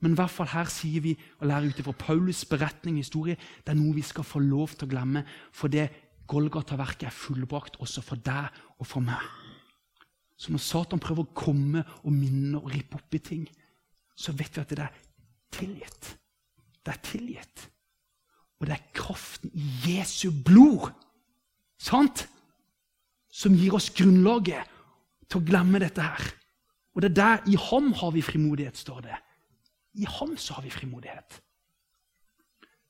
[0.00, 3.36] Men i hvert fall her sier vi og lærer ut fra Paulus' beretning og historie
[3.36, 5.90] det er noe vi skal få lov til å glemme, for det
[6.30, 9.39] Golgata-verket er fullbrakt også for deg og for meg.
[10.40, 13.44] Så når Satan prøver å komme og minne og rippe opp i ting,
[14.16, 14.96] så vet vi at det er
[15.52, 16.14] tilgitt.
[16.80, 17.66] Det er tilgitt.
[18.60, 20.90] Og det er kraften i Jesu blod
[21.80, 22.26] sant?
[23.30, 24.66] som gir oss grunnlaget
[25.30, 26.32] til å glemme dette her.
[26.96, 29.18] Og det er der i ham har vi frimodighet, står det.
[30.02, 31.38] I ham så har vi frimodighet.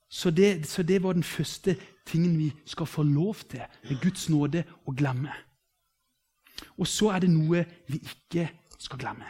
[0.09, 1.77] Så det, så det var den første
[2.09, 5.31] tingen vi skal få lov til med Guds nåde å glemme.
[6.77, 8.47] Og så er det noe vi ikke
[8.81, 9.27] skal glemme.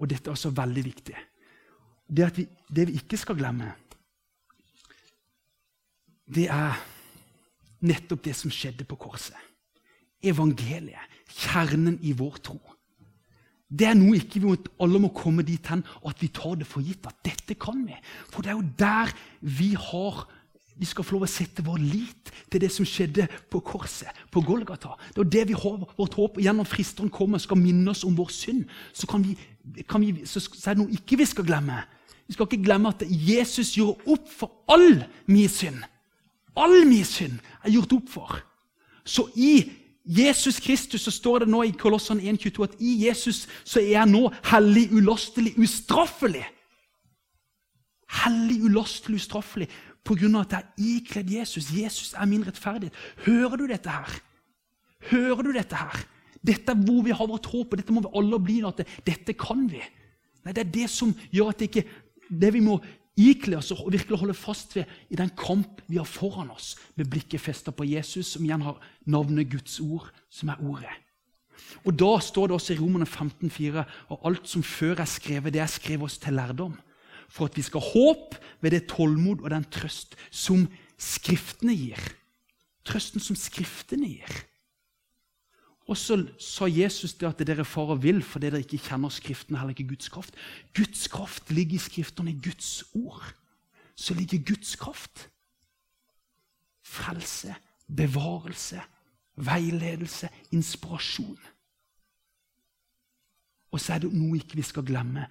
[0.00, 1.16] Og dette er også veldig viktig.
[2.10, 3.70] Det, vi, det vi ikke skal glemme,
[6.30, 6.78] det er
[7.86, 9.38] nettopp det som skjedde på korset.
[10.22, 12.58] Evangeliet, kjernen i vår tro.
[13.70, 16.82] Det er noe ikke vi alle må komme dit hen at vi tar det for
[16.82, 17.94] gitt at dette kan vi.
[18.32, 20.24] For det er jo der vi har
[20.80, 24.40] vi skal få lov å sette vår lit til det som skjedde på korset, på
[24.40, 24.94] Golgata.
[25.12, 26.38] Det er det vi har vårt håp.
[26.40, 28.62] Gjennom fristeren kommer skal minne oss om vår synd.
[28.96, 29.34] Så, kan vi,
[29.84, 31.82] kan vi, så, er det noe ikke vi skal glemme.
[32.24, 35.82] Vi skal ikke glemme at Jesus gjorde opp for all min synd.
[36.56, 38.40] All min synd er gjort opp for.
[39.04, 39.52] Så i
[40.08, 44.12] Jesus Kristus så står det nå i Kolossene 1,22 at i Jesus så er jeg
[44.14, 46.46] nå hellig, ulastelig, ustraffelig.
[48.24, 49.68] Hellig, ulastelig, ustraffelig
[50.04, 50.40] pga.
[50.40, 51.70] at jeg er ikledd Jesus.
[51.72, 52.94] Jesus er min rettferdighet.
[53.26, 54.20] Hører du dette her?
[55.10, 56.04] Hører du dette her?
[56.46, 58.62] Dette er hvor vi har vårt håp, og dette må vi alle bli.
[58.64, 59.82] at Dette kan vi.
[60.44, 61.88] Nei, Det er det som gjør at det ikke
[62.30, 62.80] det vi må
[63.20, 67.10] ikle oss og virkelig holde fast ved i den kamp vi har foran oss, med
[67.10, 70.94] blikket festa på Jesus, som igjen har navnet Guds ord, som er ordet.
[71.84, 75.60] Og Da står det også i Romerne 15,4.: Og alt som før er skrevet, det
[75.60, 76.78] er skrevet oss til lærdom
[77.30, 80.66] for at vi skal ha håp ved det tålmod og den trøst som
[81.00, 82.00] Skriftene gir.
[82.84, 84.40] Trøsten som Skriftene gir.
[85.90, 89.74] Og så sa Jesus det at dere farer vill fordi dere ikke kjenner Skriften, heller
[89.74, 90.36] ikke Guds kraft.
[90.76, 93.24] Guds kraft ligger i Skriftene, i Guds ord.
[93.96, 95.28] Så ligger Guds kraft.
[96.82, 97.54] Frelse,
[97.88, 98.82] bevarelse,
[99.36, 101.38] veiledelse, inspirasjon.
[103.70, 105.26] Og så er det noe ikke vi skal glemme.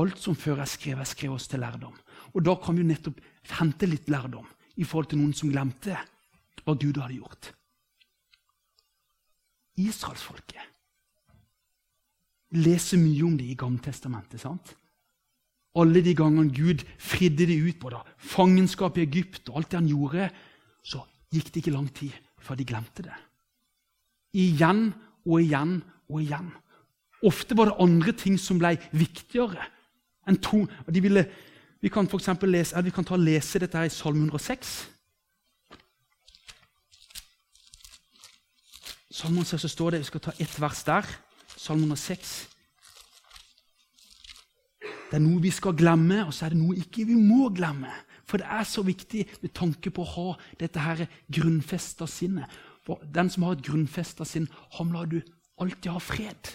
[0.00, 1.96] Alt som før er skrevet, jeg skrev oss til lærdom.
[2.32, 3.20] Og Da kan vi nettopp
[3.58, 5.96] hente litt lærdom i forhold til noen som glemte
[6.62, 7.52] hva Gud hadde gjort.
[9.76, 10.68] Israelsfolket
[12.52, 14.40] leser mye om det i Gammeltestamentet.
[14.40, 14.74] sant?
[15.74, 19.88] Alle de gangene Gud fridde de ut både fangenskap i Egypt og alt det han
[19.88, 20.30] gjorde,
[20.84, 21.00] så
[21.32, 23.16] gikk det ikke lang tid før de glemte det.
[24.36, 24.92] Igjen
[25.24, 25.78] og igjen
[26.10, 26.50] og igjen.
[27.24, 29.64] Ofte var det andre ting som ble viktigere
[30.28, 31.26] en tung, ville,
[31.80, 34.88] vi kan for lese, vi kan ta og lese dette her i Salme 106.
[39.12, 41.06] Salmen 106 så står det, Vi skal ta ett vers der.
[41.56, 42.48] Salme 106.
[44.80, 47.90] Det er noe vi skal glemme, og så er det noe ikke vi må glemme.
[48.24, 50.28] For det er så viktig med tanke på å ha
[50.60, 52.48] dette her grunnfesta sinnet.
[52.86, 55.20] For den som har et grunnfesta sinn, ham lar du
[55.60, 56.54] alltid ha fred.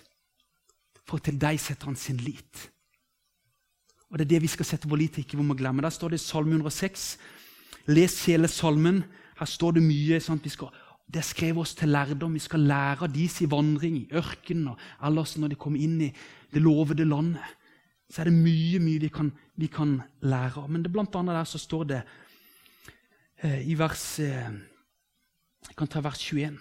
[1.06, 2.72] For til deg setter han sin lit.
[4.12, 5.84] Og Det er det vi skal sette vår lit til, ikke vi må glemme.
[5.84, 7.18] Der står det i Salme 106.
[7.88, 9.04] Les hele salmen.
[9.40, 10.20] Her står det mye.
[10.20, 10.72] Skal,
[11.08, 12.34] det er skrevet oss til lærdom.
[12.34, 16.14] Vi skal lære av deres vandring i ørkenen og ellers når de kommer inn i
[16.54, 17.44] det lovede landet.
[18.10, 20.72] Så er det mye mye vi kan, vi kan lære av.
[20.72, 22.02] Men det blant annet der så står det
[23.44, 24.52] eh, i vers eh,
[25.68, 26.58] Jeg kan ta vers 21.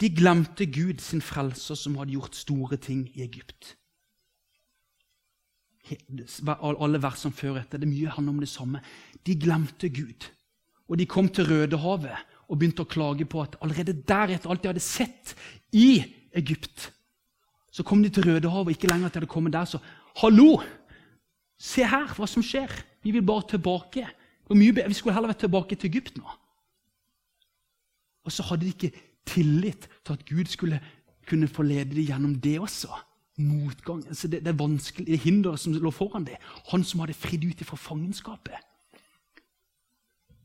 [0.00, 3.76] De glemte Gud, sin frelser, som hadde gjort store ting i Egypt.
[6.58, 7.80] Alle versene før etter.
[7.82, 8.82] Det mye handler om det samme.
[9.26, 10.28] De glemte Gud.
[10.88, 14.64] Og de kom til Rødehavet og begynte å klage på at allerede der, etter alt
[14.64, 15.32] de hadde sett
[15.72, 16.02] i
[16.36, 16.90] Egypt,
[17.72, 19.80] så kom de til Rødehavet, og ikke lenger til de hadde kommet der, så
[20.20, 20.60] Hallo!
[21.62, 22.72] Se her hva som skjer.
[23.02, 24.04] Vi vil bare tilbake.
[24.50, 26.26] vi skulle heller vært tilbake til Egypt nå.
[28.26, 28.92] Og så hadde de ikke
[29.26, 30.80] tillit til at Gud skulle
[31.26, 32.90] kunne få lede dem gjennom det også.
[33.40, 36.36] Motgang, altså det, det, vanskelig, det hinderet som lå foran det.
[36.68, 38.58] Han som hadde fridd ut fra fangenskapet.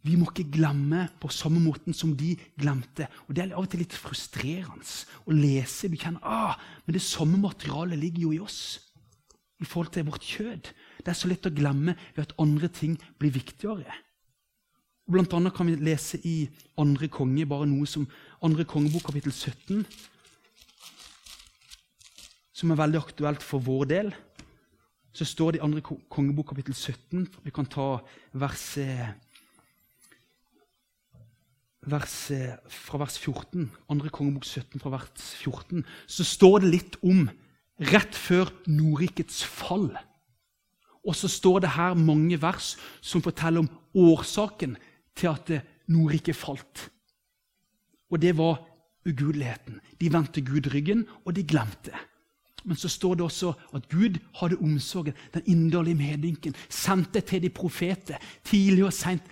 [0.08, 3.10] Vi må ikke glemme på samme måten som de glemte.
[3.28, 4.88] Og Det er av og til litt frustrerende
[5.28, 5.90] å lese.
[5.92, 8.62] Du kjenner ah, men det samme materialet ligger jo i oss
[9.60, 10.70] i forhold til vårt kjød.
[11.02, 14.04] Det er så lett å glemme ved at andre ting blir viktigere.
[15.08, 16.38] Blant annet kan vi lese i
[16.80, 18.06] andre konge, bare noe som
[18.44, 19.86] andre kongebok, kapittel 17,
[22.58, 24.12] som er veldig aktuelt for vår del.
[25.14, 27.98] Så står det i andre kongebok, kapittel 17 Vi kan ta
[28.34, 29.16] verset
[31.88, 32.16] vers,
[32.68, 37.28] fra vers 14, andre kongebok 17 fra vers 14, så står det litt om
[37.94, 39.90] rett før Nordrikets fall.
[41.08, 44.76] Og så står det her mange vers som forteller om årsaken
[45.16, 45.54] til at
[45.88, 46.90] Nordriket falt.
[48.12, 48.60] Og det var
[49.08, 49.80] ugudeligheten.
[50.02, 51.96] De vendte Gud ryggen, og de glemte.
[52.68, 57.50] Men så står det også at Gud hadde omsorgen, den inderlige medynken, sendte til de
[57.50, 59.24] profeter tidlig og seint.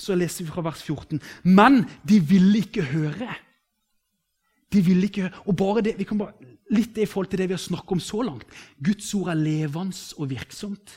[0.00, 1.20] Så leser vi fra vers 14.
[1.44, 3.34] Men de ville ikke høre.
[4.72, 5.44] De ville ikke høre.
[5.44, 6.32] Og bare det, vi kan bare,
[6.70, 8.52] Litt det i forhold til det vi har snakket om så langt.
[8.78, 10.92] Guds ord er levende og virksomt.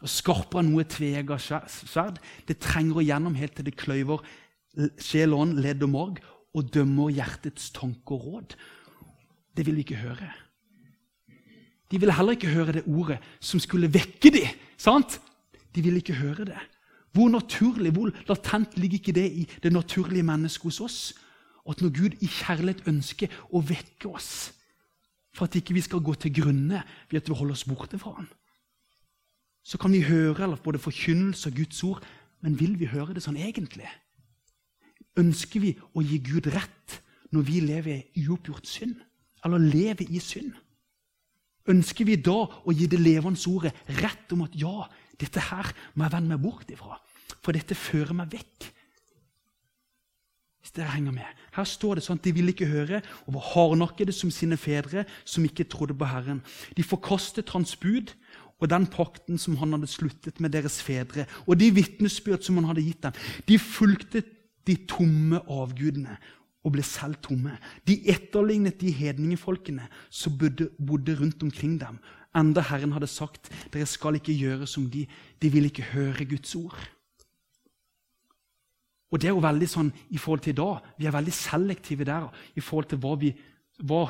[0.00, 2.20] og Skarpere enn noe tvega sverd.
[2.46, 4.22] Det trenger å gjennom helt til det kløyver
[5.02, 6.20] sjel, ånd, ledd og morg,
[6.54, 8.54] og dømmer hjertets tanke og råd.
[9.56, 10.30] Det vil vi ikke høre.
[11.90, 14.48] De ville heller ikke høre det ordet som skulle vekke dem.
[14.78, 15.20] sant?
[15.74, 16.58] De ville ikke høre det.
[17.12, 21.14] Hvor naturlig, hvor latent ligger ikke det i det naturlige mennesket hos oss?
[21.64, 24.52] Og at når Gud i kjærlighet ønsker å vekke oss
[25.34, 28.14] for at ikke vi skal gå til grunne ved at vi holder oss borte fra
[28.16, 28.28] ham,
[29.62, 32.06] så kan vi høre eller både forkynnelse og Guds ord,
[32.40, 33.86] men vil vi høre det sånn egentlig?
[35.20, 37.00] Ønsker vi å gi Gud rett
[37.30, 38.96] når vi lever i uoppgjort synd?
[39.44, 40.54] Eller lever i synd?
[41.68, 44.88] Ønsker vi da å gi det levende ordet rett om at ja,
[45.20, 46.96] dette her må jeg vende meg bort ifra,
[47.44, 48.70] for dette fører meg vekk
[50.60, 51.38] hvis dere henger med.
[51.56, 55.06] Her står det sånn at de ville ikke høre og var hardnakkede som sine fedre,
[55.24, 56.42] som ikke trodde på Herren.
[56.76, 58.12] De forkastet hans bud
[58.60, 62.68] og den pakten som han hadde sluttet med deres fedre, og de vitnesbyrd som han
[62.68, 63.16] hadde gitt dem.
[63.48, 64.22] De fulgte
[64.68, 66.18] de tomme avgudene
[66.64, 67.56] og ble selv tomme.
[67.88, 71.98] De etterlignet de hedningefolkene som bodde, rundt omkring dem.
[72.36, 75.06] Enda Herren hadde sagt, dere skal ikke gjøre som de.
[75.42, 76.78] De vil ikke høre Guds ord.
[79.10, 80.84] Og det er jo veldig sånn i forhold til i dag.
[81.00, 83.32] Vi er veldig selektive der i forhold til hva, vi,
[83.82, 84.04] hva,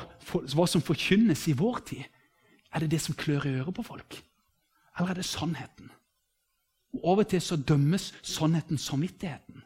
[0.53, 2.03] hva som forkynnes i vår tid.
[2.71, 4.19] Er det det som klør i øret på folk?
[4.99, 5.89] Eller er det sannheten?
[6.99, 9.63] Og Av og til så dømmes sannheten samvittigheten.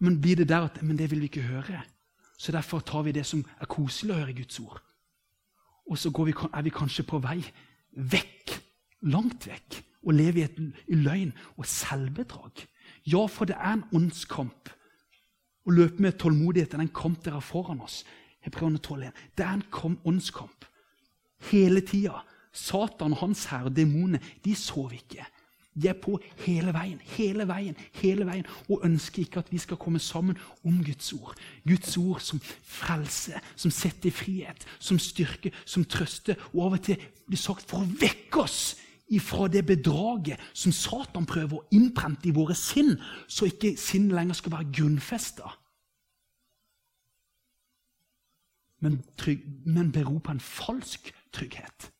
[0.00, 1.82] Men blir det der at men det vil vi ikke høre,
[2.38, 4.80] så derfor tar vi det som er koselig å høre Guds ord.
[5.90, 7.42] Og så vi, er vi kanskje på vei
[7.92, 8.54] vekk,
[9.12, 12.64] langt vekk, og lever i, et, i løgn og selvbedrag.
[13.04, 14.70] Ja, for det er en åndskamp.
[15.68, 18.00] Å løpe med tålmodighet i en kamp dere har foran oss.
[18.40, 20.64] Hebreane 12, Det er en åndskamp.
[21.50, 22.22] Hele tida.
[22.52, 25.26] Satan hans herre, demonene de sover ikke.
[25.74, 29.78] De er på hele veien, hele veien, hele veien og ønsker ikke at vi skal
[29.78, 31.38] komme sammen om Guds ord.
[31.66, 36.34] Guds ord som frelse, som setter frihet, som styrke, som trøster.
[36.52, 38.60] Og av og til blir sagt for å vekke oss
[39.14, 42.96] ifra det bedraget som Satan prøver å innprente i våre sinn,
[43.30, 45.54] så ikke sinn lenger skal være grunnfesta.
[48.82, 49.02] Men,
[49.66, 51.90] men bero på en falsk trygghet.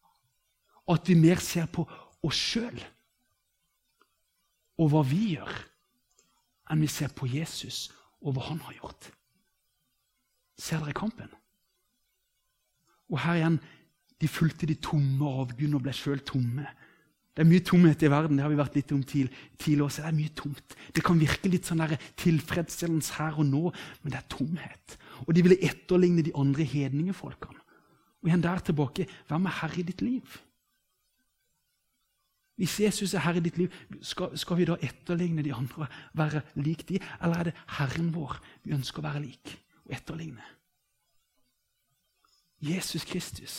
[0.91, 1.85] At vi mer ser på
[2.27, 2.81] oss sjøl
[4.81, 5.51] og hva vi gjør,
[6.73, 7.89] enn vi ser på Jesus
[8.21, 9.11] og hva han har gjort.
[10.61, 11.29] Ser dere kampen?
[13.11, 13.59] Og her igjen
[14.21, 16.67] de fulgte de tomme avgudene og ble sjøl tomme.
[17.31, 18.37] Det er mye tomhet i verden.
[18.37, 20.03] det har vi vært litt om tidligere også.
[20.03, 20.77] Det er mye tomt.
[20.93, 21.83] Det kan virke litt sånn
[22.21, 23.63] tilfredsstillende her og nå,
[24.03, 24.97] men det er tomhet.
[25.27, 27.61] Og de ville etterligne de andre hedningefolkene.
[28.21, 30.41] Og igjen der tilbake hvem er herre i ditt liv?
[32.61, 33.73] Hvis Jesus er herre i ditt liv,
[34.05, 36.99] skal, skal, vi da etterligne de andre, være lik de?
[37.25, 38.35] Eller er det Herren vår
[38.67, 39.55] vi ønsker å være lik
[39.87, 40.45] og etterligne?
[42.61, 43.55] Jesus Kristus,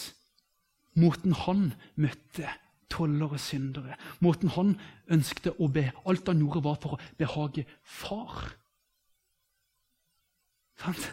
[0.94, 2.46] måten han møtte
[2.94, 4.76] toller og syndere, måten han
[5.10, 8.52] ønskte å be Alt han gjorde, var for å behage far.
[10.78, 11.10] Sant?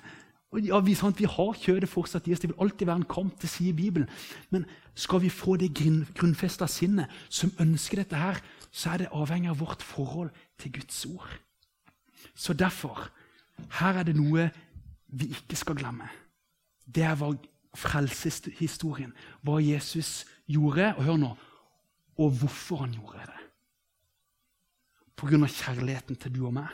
[0.56, 2.40] Ja, vi, sant, vi, har kjødet fortsatt i oss.
[2.40, 4.08] Det vil alltid være en kamp, det sier Bibelen.
[4.48, 4.64] Men
[4.96, 8.40] skal vi få det grunn, grunnfesta sinnet som ønsker dette her,
[8.72, 11.36] så er det avhengig av vårt forhold til Guds ord.
[12.32, 13.10] Så derfor
[13.76, 14.48] her er det noe
[15.08, 16.08] vi ikke skal glemme.
[16.88, 17.34] Det er hva
[17.76, 19.12] frelseshistorien,
[19.44, 21.32] hva Jesus gjorde, og hør nå,
[22.18, 23.40] og hvorfor han gjorde det.
[25.12, 26.72] På grunn av kjærligheten til du og meg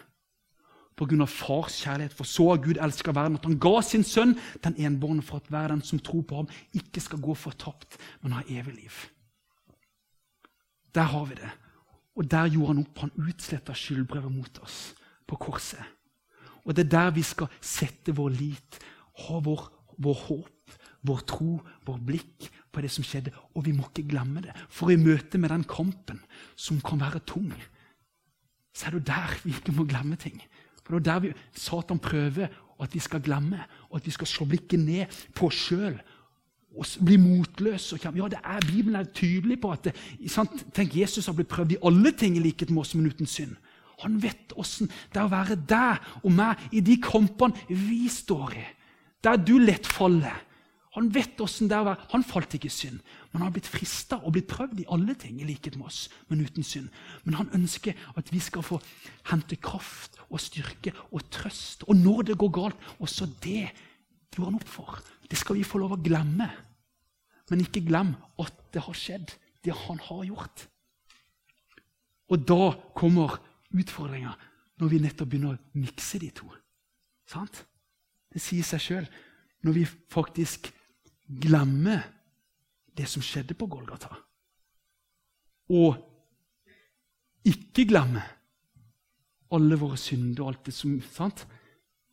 [0.96, 1.24] pga.
[1.24, 2.14] fars kjærlighet.
[2.14, 5.48] For så har Gud elska verden at han ga sin sønn, den enbårne, for at
[5.48, 8.96] hver den som tror på ham, ikke skal gå fortapt, men ha evig liv.
[10.94, 11.50] Der har vi det.
[12.16, 12.98] Og der gjorde han opp.
[12.98, 14.94] Han utsletta skyldbrevet mot oss
[15.26, 15.82] på korset.
[16.64, 18.78] Og det er der vi skal sette vår lit,
[19.26, 19.66] ha vår,
[19.98, 23.34] vår håp, vår tro, vår blikk på det som skjedde.
[23.54, 24.54] Og vi må ikke glemme det.
[24.72, 26.22] For i møte med den kampen,
[26.56, 27.52] som kan være tung,
[28.74, 30.40] så er det der vi ikke må glemme ting.
[30.84, 33.60] For det er der vi, Satan prøver at vi skal glemme,
[33.90, 35.96] og at vi skal slå blikket ned på oss sjøl.
[36.74, 37.98] Og bli motløse.
[38.04, 39.94] Ja, det er, Bibelen er tydelig på at det,
[40.30, 40.66] sant?
[40.74, 43.54] Tenk, Jesus har blitt prøvd i alle ting i likhet med oss, men uten synd.
[44.02, 48.56] Han vet åssen det er å være deg og meg i de kampene vi står
[48.58, 48.64] i.
[49.24, 50.34] Der du lett faller.
[50.94, 53.00] Han vet åssen det er å være Han falt ikke i synd,
[53.32, 56.04] men han har blitt frista og blitt prøvd i alle ting, i likhet med oss,
[56.28, 56.92] men uten synd.
[57.24, 58.78] Men han ønsker at vi skal få
[59.30, 61.82] hente kraft og styrke og trøst.
[61.88, 63.72] Og når det går galt, også det
[64.34, 65.00] gjorde han opp for.
[65.26, 66.46] Det skal vi få lov å glemme.
[67.50, 69.34] Men ikke glem at det har skjedd,
[69.64, 70.66] det han har gjort.
[72.32, 73.36] Og da kommer
[73.74, 74.32] utfordringa,
[74.80, 76.48] når vi nettopp begynner å mikse de to.
[77.30, 77.64] Sant?
[78.32, 79.10] Det sier seg sjøl.
[79.64, 80.70] Når vi faktisk
[81.28, 81.98] glemme
[82.96, 84.10] det som skjedde på Golgata.
[85.72, 85.96] Og
[87.44, 88.22] ikke glemme
[89.54, 91.44] alle våre synder og alt det som sant?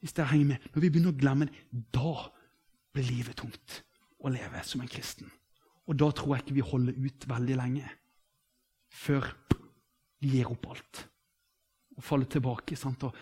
[0.02, 0.70] Hvis det henger med.
[0.74, 1.60] Når vi begynner å glemme det,
[1.94, 2.16] da
[2.92, 3.82] blir livet tungt
[4.22, 5.30] å leve som en kristen.
[5.90, 7.92] Og da tror jeg ikke vi holder ut veldig lenge
[8.92, 9.30] før
[10.22, 11.06] vi gir opp alt
[11.98, 12.78] og faller tilbake.
[12.80, 13.06] Sant?
[13.06, 13.16] Og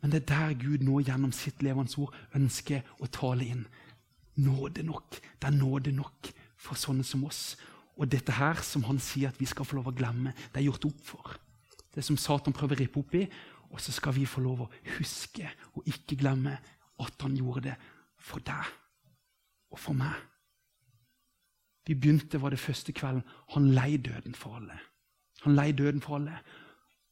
[0.00, 3.66] Men det er der Gud nå gjennom sitt levende ord ønsker å tale inn.
[4.40, 5.18] Nåde nok.
[5.38, 6.30] Det er nåde nok
[6.60, 7.58] for sånne som oss.
[8.00, 10.68] Og dette her som han sier at vi skal få lov å glemme, det er
[10.70, 11.34] gjort opp for.
[11.92, 13.26] Det som Satan prøver å rippe opp i.
[13.70, 15.46] Og så skal vi få lov å huske
[15.76, 16.56] og ikke glemme
[17.00, 17.76] at han gjorde det
[18.20, 18.72] for deg
[19.70, 20.16] og for meg.
[21.86, 23.22] Vi begynte var det første kvelden.
[23.54, 24.76] Han lei døden for alle.
[25.44, 26.40] Han lei døden for alle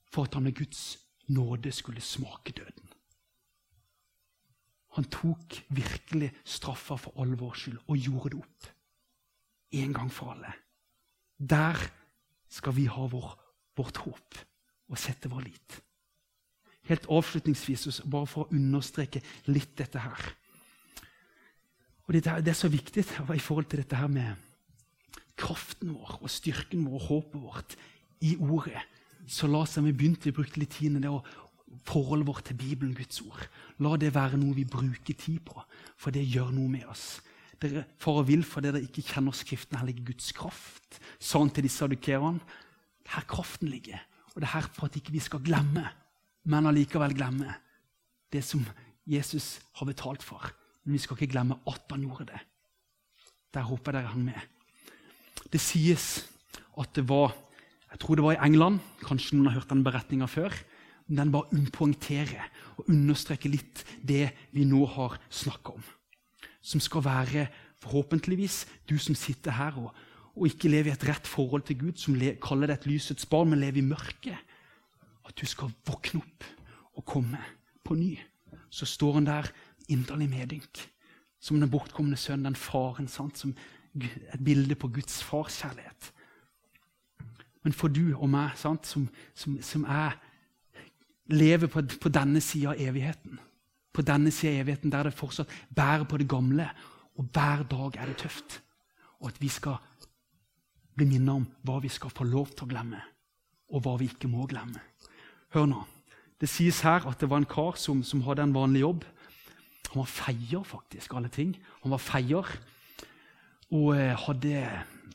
[0.09, 0.97] for at han er Guds
[1.29, 2.89] nåde skulle smake døden.
[4.97, 8.71] Han tok virkelig straffa for all vår skyld og gjorde det opp.
[9.79, 10.53] En gang for alle.
[11.39, 11.77] Der
[12.49, 13.35] skal vi ha vår,
[13.77, 14.41] vårt håp
[14.89, 15.79] og sette vår lit.
[16.89, 19.21] Helt avslutningsvis, bare for å understreke
[19.53, 20.31] litt dette her.
[22.09, 24.35] Og Det, er så viktig i forhold til dette her med
[25.37, 27.77] kraften vår og styrken vår og håpet vårt
[28.25, 28.81] i ordet
[29.29, 31.27] så la oss, vi begynte, vi brukte litt tid det, og
[31.89, 33.45] forholdet vårt til Bibelen, Guds ord.
[33.85, 35.61] La det være noe vi bruker tid på,
[35.97, 37.21] for det gjør noe med oss.
[37.59, 41.01] Dere for og vil for dere ikke kjenner Skriften, heller ikke Guds kraft.
[41.19, 42.43] Sa han til disse adukerene.
[43.09, 43.99] Her kraften ligger.
[44.35, 45.83] Og det er her for at ikke vi skal glemme,
[46.49, 47.57] men allikevel glemme
[48.33, 48.63] det som
[49.09, 50.45] Jesus har betalt for.
[50.85, 52.41] Men vi skal ikke glemme at han gjorde det.
[53.57, 54.41] Der håper jeg dere hang med.
[55.51, 56.29] Det sies
[56.79, 57.35] at det var
[57.89, 58.83] jeg tror det var i England.
[59.05, 60.53] Kanskje noen har hørt den beretninga før.
[61.09, 65.87] Men den bare poengterer og understreker litt det vi nå har snakka om.
[66.61, 67.47] Som skal være
[67.81, 69.95] forhåpentligvis du som sitter her og,
[70.37, 73.27] og ikke lever i et rett forhold til Gud, som le, kaller deg et lysets
[73.27, 74.37] barn, men lever i mørket.
[75.27, 76.47] At du skal våkne opp
[76.99, 77.41] og komme
[77.87, 78.13] på ny.
[78.71, 79.49] Så står han der
[79.89, 80.85] inderlig medynk.
[81.41, 83.09] Som den bortkomne sønnen, den faren.
[83.09, 83.39] Sant?
[83.41, 83.57] Som
[83.97, 86.13] et bilde på Guds farskjærlighet.
[87.69, 88.87] Men for du og meg, sant?
[88.89, 89.03] Som,
[89.37, 90.15] som, som er,
[91.29, 93.37] lever på, på denne sida av evigheten
[93.93, 96.65] På denne sida av evigheten der det fortsatt bærer på det gamle,
[97.21, 98.57] og hver dag er det tøft.
[99.21, 99.77] Og at vi skal
[100.97, 103.03] bli minnet om hva vi skal få lov til å glemme,
[103.69, 104.81] og hva vi ikke må glemme.
[105.53, 105.83] Hør nå.
[106.41, 109.05] Det sies her at det var en kar som, som hadde en vanlig jobb.
[109.91, 111.13] Han var feier, faktisk.
[111.13, 111.53] alle ting.
[111.83, 112.49] Han var feier
[113.69, 114.65] og eh, hadde,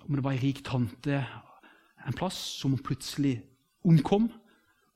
[0.06, 1.24] om det var ei rik tante
[2.08, 3.38] en plass, som hun plutselig
[3.86, 4.30] omkom.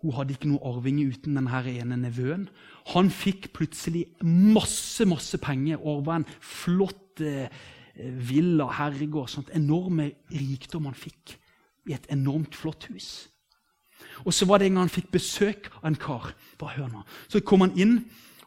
[0.03, 2.45] Hun hadde ikke noe arvinger uten denne ene nevøen.
[2.93, 7.49] Han fikk plutselig masse masse penger over en flott eh,
[7.97, 9.32] villa, herregård.
[9.34, 11.38] Sånt enorme rikdom han fikk
[11.88, 13.28] i et enormt flott hus.
[14.26, 16.32] Og så var det en gang han fikk besøk av en kar.
[16.60, 17.03] Bare hør nå.
[17.32, 17.99] Så kom han inn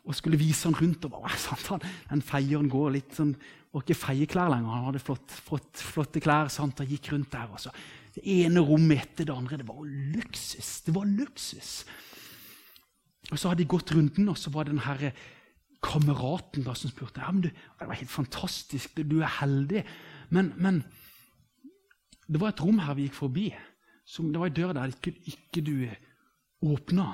[0.04, 1.04] og skulle vise han rundt.
[1.04, 3.34] og bare, sant, han, Den feieren går litt sånn,
[3.70, 4.76] var ikke feieklær lenger.
[4.76, 7.50] Han hadde flott, flott, flotte klær sant, og gikk rundt der.
[7.50, 7.74] og så
[8.14, 9.61] Det ene rommet etter det andre.
[9.61, 9.82] Det var
[10.16, 10.70] luksus.
[10.86, 11.72] Det var luksus.
[13.30, 15.12] Og Så hadde de gått runden, og så var det den herre
[15.80, 19.84] kameraten da som spurte ja, men du, det var helt fantastisk, du er heldig.
[20.28, 20.82] Men, men
[22.28, 23.48] det var et rom her vi gikk forbi.
[24.06, 25.74] Som, det var ei dør der ikke, ikke du
[26.66, 27.12] åpna.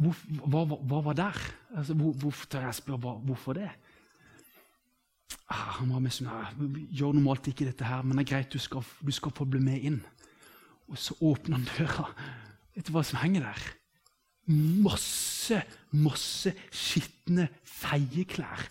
[0.00, 1.40] Hvor, hva, hva, var der?
[1.76, 3.68] Altså, hvor, hvor, jeg spørre hvorfor det?
[5.50, 6.30] Ah, han var med sånn,
[6.94, 9.58] gjør normalt ikke dette her, men det er greit, du skal, du skal få bli
[9.62, 9.98] med inn.
[10.90, 12.06] Og så åpner han døra.
[12.76, 13.64] Vet du hva som henger der?
[14.50, 18.62] Masse, masse skitne feieklær.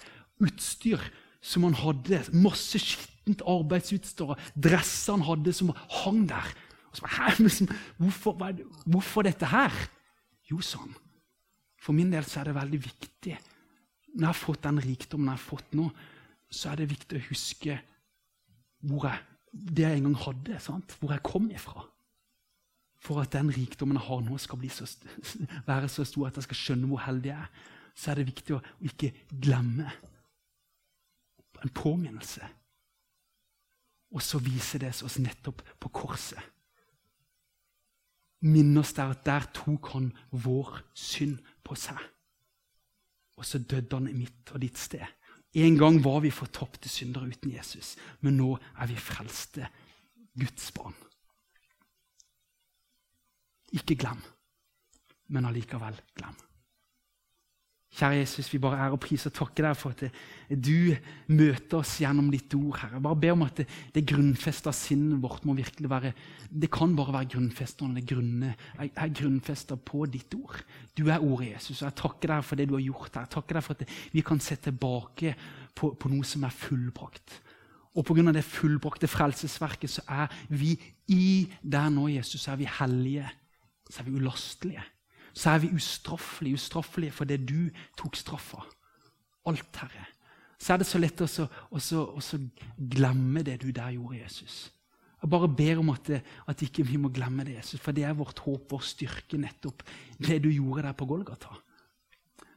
[0.43, 1.03] Utstyr
[1.43, 2.21] som han hadde.
[2.35, 4.35] Masse skittent arbeidsutstyr.
[4.55, 5.71] Dresser han hadde som
[6.01, 6.47] hang der.
[6.95, 7.05] Så,
[7.43, 7.69] liksom,
[7.99, 8.39] hvorfor,
[8.85, 9.75] hvorfor, dette her?
[10.49, 10.95] Jo, han.
[11.79, 13.37] For min del så er det veldig viktig
[14.09, 15.83] når jeg har fått den rikdommen jeg har fått nå,
[16.49, 17.77] så er det viktig å huske
[18.89, 20.95] hvor jeg, det jeg en gang hadde, sant?
[20.99, 21.83] hvor jeg kom ifra.
[22.99, 24.87] For at den rikdommen jeg har nå, skal så,
[25.69, 28.55] være så stor at jeg skal skjønne hvor heldig jeg er, så er det viktig
[28.55, 29.89] å ikke glemme
[31.59, 32.47] en påminnelse.
[34.15, 36.41] Og så viser det oss nettopp på korset.
[38.47, 41.99] Minn oss der at der tok han vår synd på seg.
[43.39, 45.05] Og så døde han i mitt og ditt sted.
[45.53, 49.69] En gang var vi fortapte syndere uten Jesus, men nå er vi frelste
[50.37, 50.97] Guds barn.
[53.73, 54.21] Ikke glem,
[55.29, 56.37] men allikevel glem.
[57.89, 60.19] Kjære Jesus, vi bare er og priser og takker deg for at
[60.53, 60.93] du
[61.33, 62.77] møter oss gjennom ditt ord.
[62.83, 62.99] Herre.
[63.01, 63.65] Bare be om at det,
[63.95, 66.11] det grunnfesta sinnet vårt må virkelig være
[66.49, 70.61] Det kan bare være grunnfesta når det grunne, er, er grunnfesta på ditt ord.
[70.93, 73.25] Du er ordet, Jesus, og jeg takker deg for det du har gjort her.
[73.25, 75.33] Jeg takker deg for at vi kan se tilbake
[75.73, 77.39] på, på noe som er fullbrakt.
[77.97, 78.29] Og pga.
[78.37, 80.75] det fullbrakte frelsesverket så er vi
[81.09, 83.33] i deg nå, Jesus, så er vi hellige.
[83.89, 84.85] Så er vi ulastelige
[85.39, 87.69] så er vi ustraffelige, ustraffelige fordi du
[87.99, 88.65] tok straffa.
[89.47, 90.07] Alt, Herre.
[90.59, 91.29] Så er det så lett å
[92.75, 94.57] glemme det du der gjorde, Jesus.
[95.19, 98.05] Jeg bare ber om at, det, at ikke vi må glemme det, Jesus, for det
[98.07, 99.83] er vårt håp, vår styrke, nettopp
[100.19, 101.55] det du gjorde der på Golgata.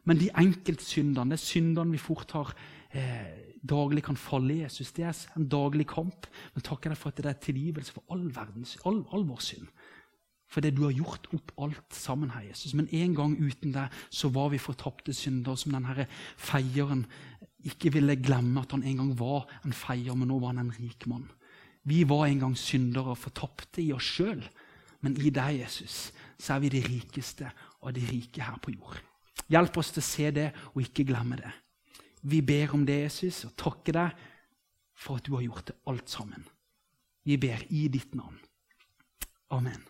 [0.06, 2.52] Men de enkeltsyndene, det syndene vi fort har
[2.90, 6.26] eh, daglig kan falle i Jesus, det er en daglig kamp.
[6.54, 9.70] Men takker deg for at det er tilgivelse for all, verdens, all, all vår synd.
[10.52, 12.74] Fordi du har gjort opp alt sammen her, Jesus.
[12.76, 17.06] Men en gang uten deg så var vi fortapte syndere, som denne feieren
[17.68, 20.74] ikke ville glemme at han en gang var en feier, men nå var han en
[20.76, 21.28] rik mann.
[21.88, 24.42] Vi var en gang syndere, fortapte i oss sjøl.
[25.02, 27.48] Men i deg, Jesus, så er vi de rikeste
[27.82, 29.00] av de rike her på jord.
[29.50, 31.50] Hjelp oss til å se det og ikke glemme det.
[32.22, 34.26] Vi ber om det, Jesus, og takker deg
[34.94, 36.44] for at du har gjort det alt sammen.
[37.26, 38.38] Vi ber i ditt navn.
[39.50, 39.82] Amen.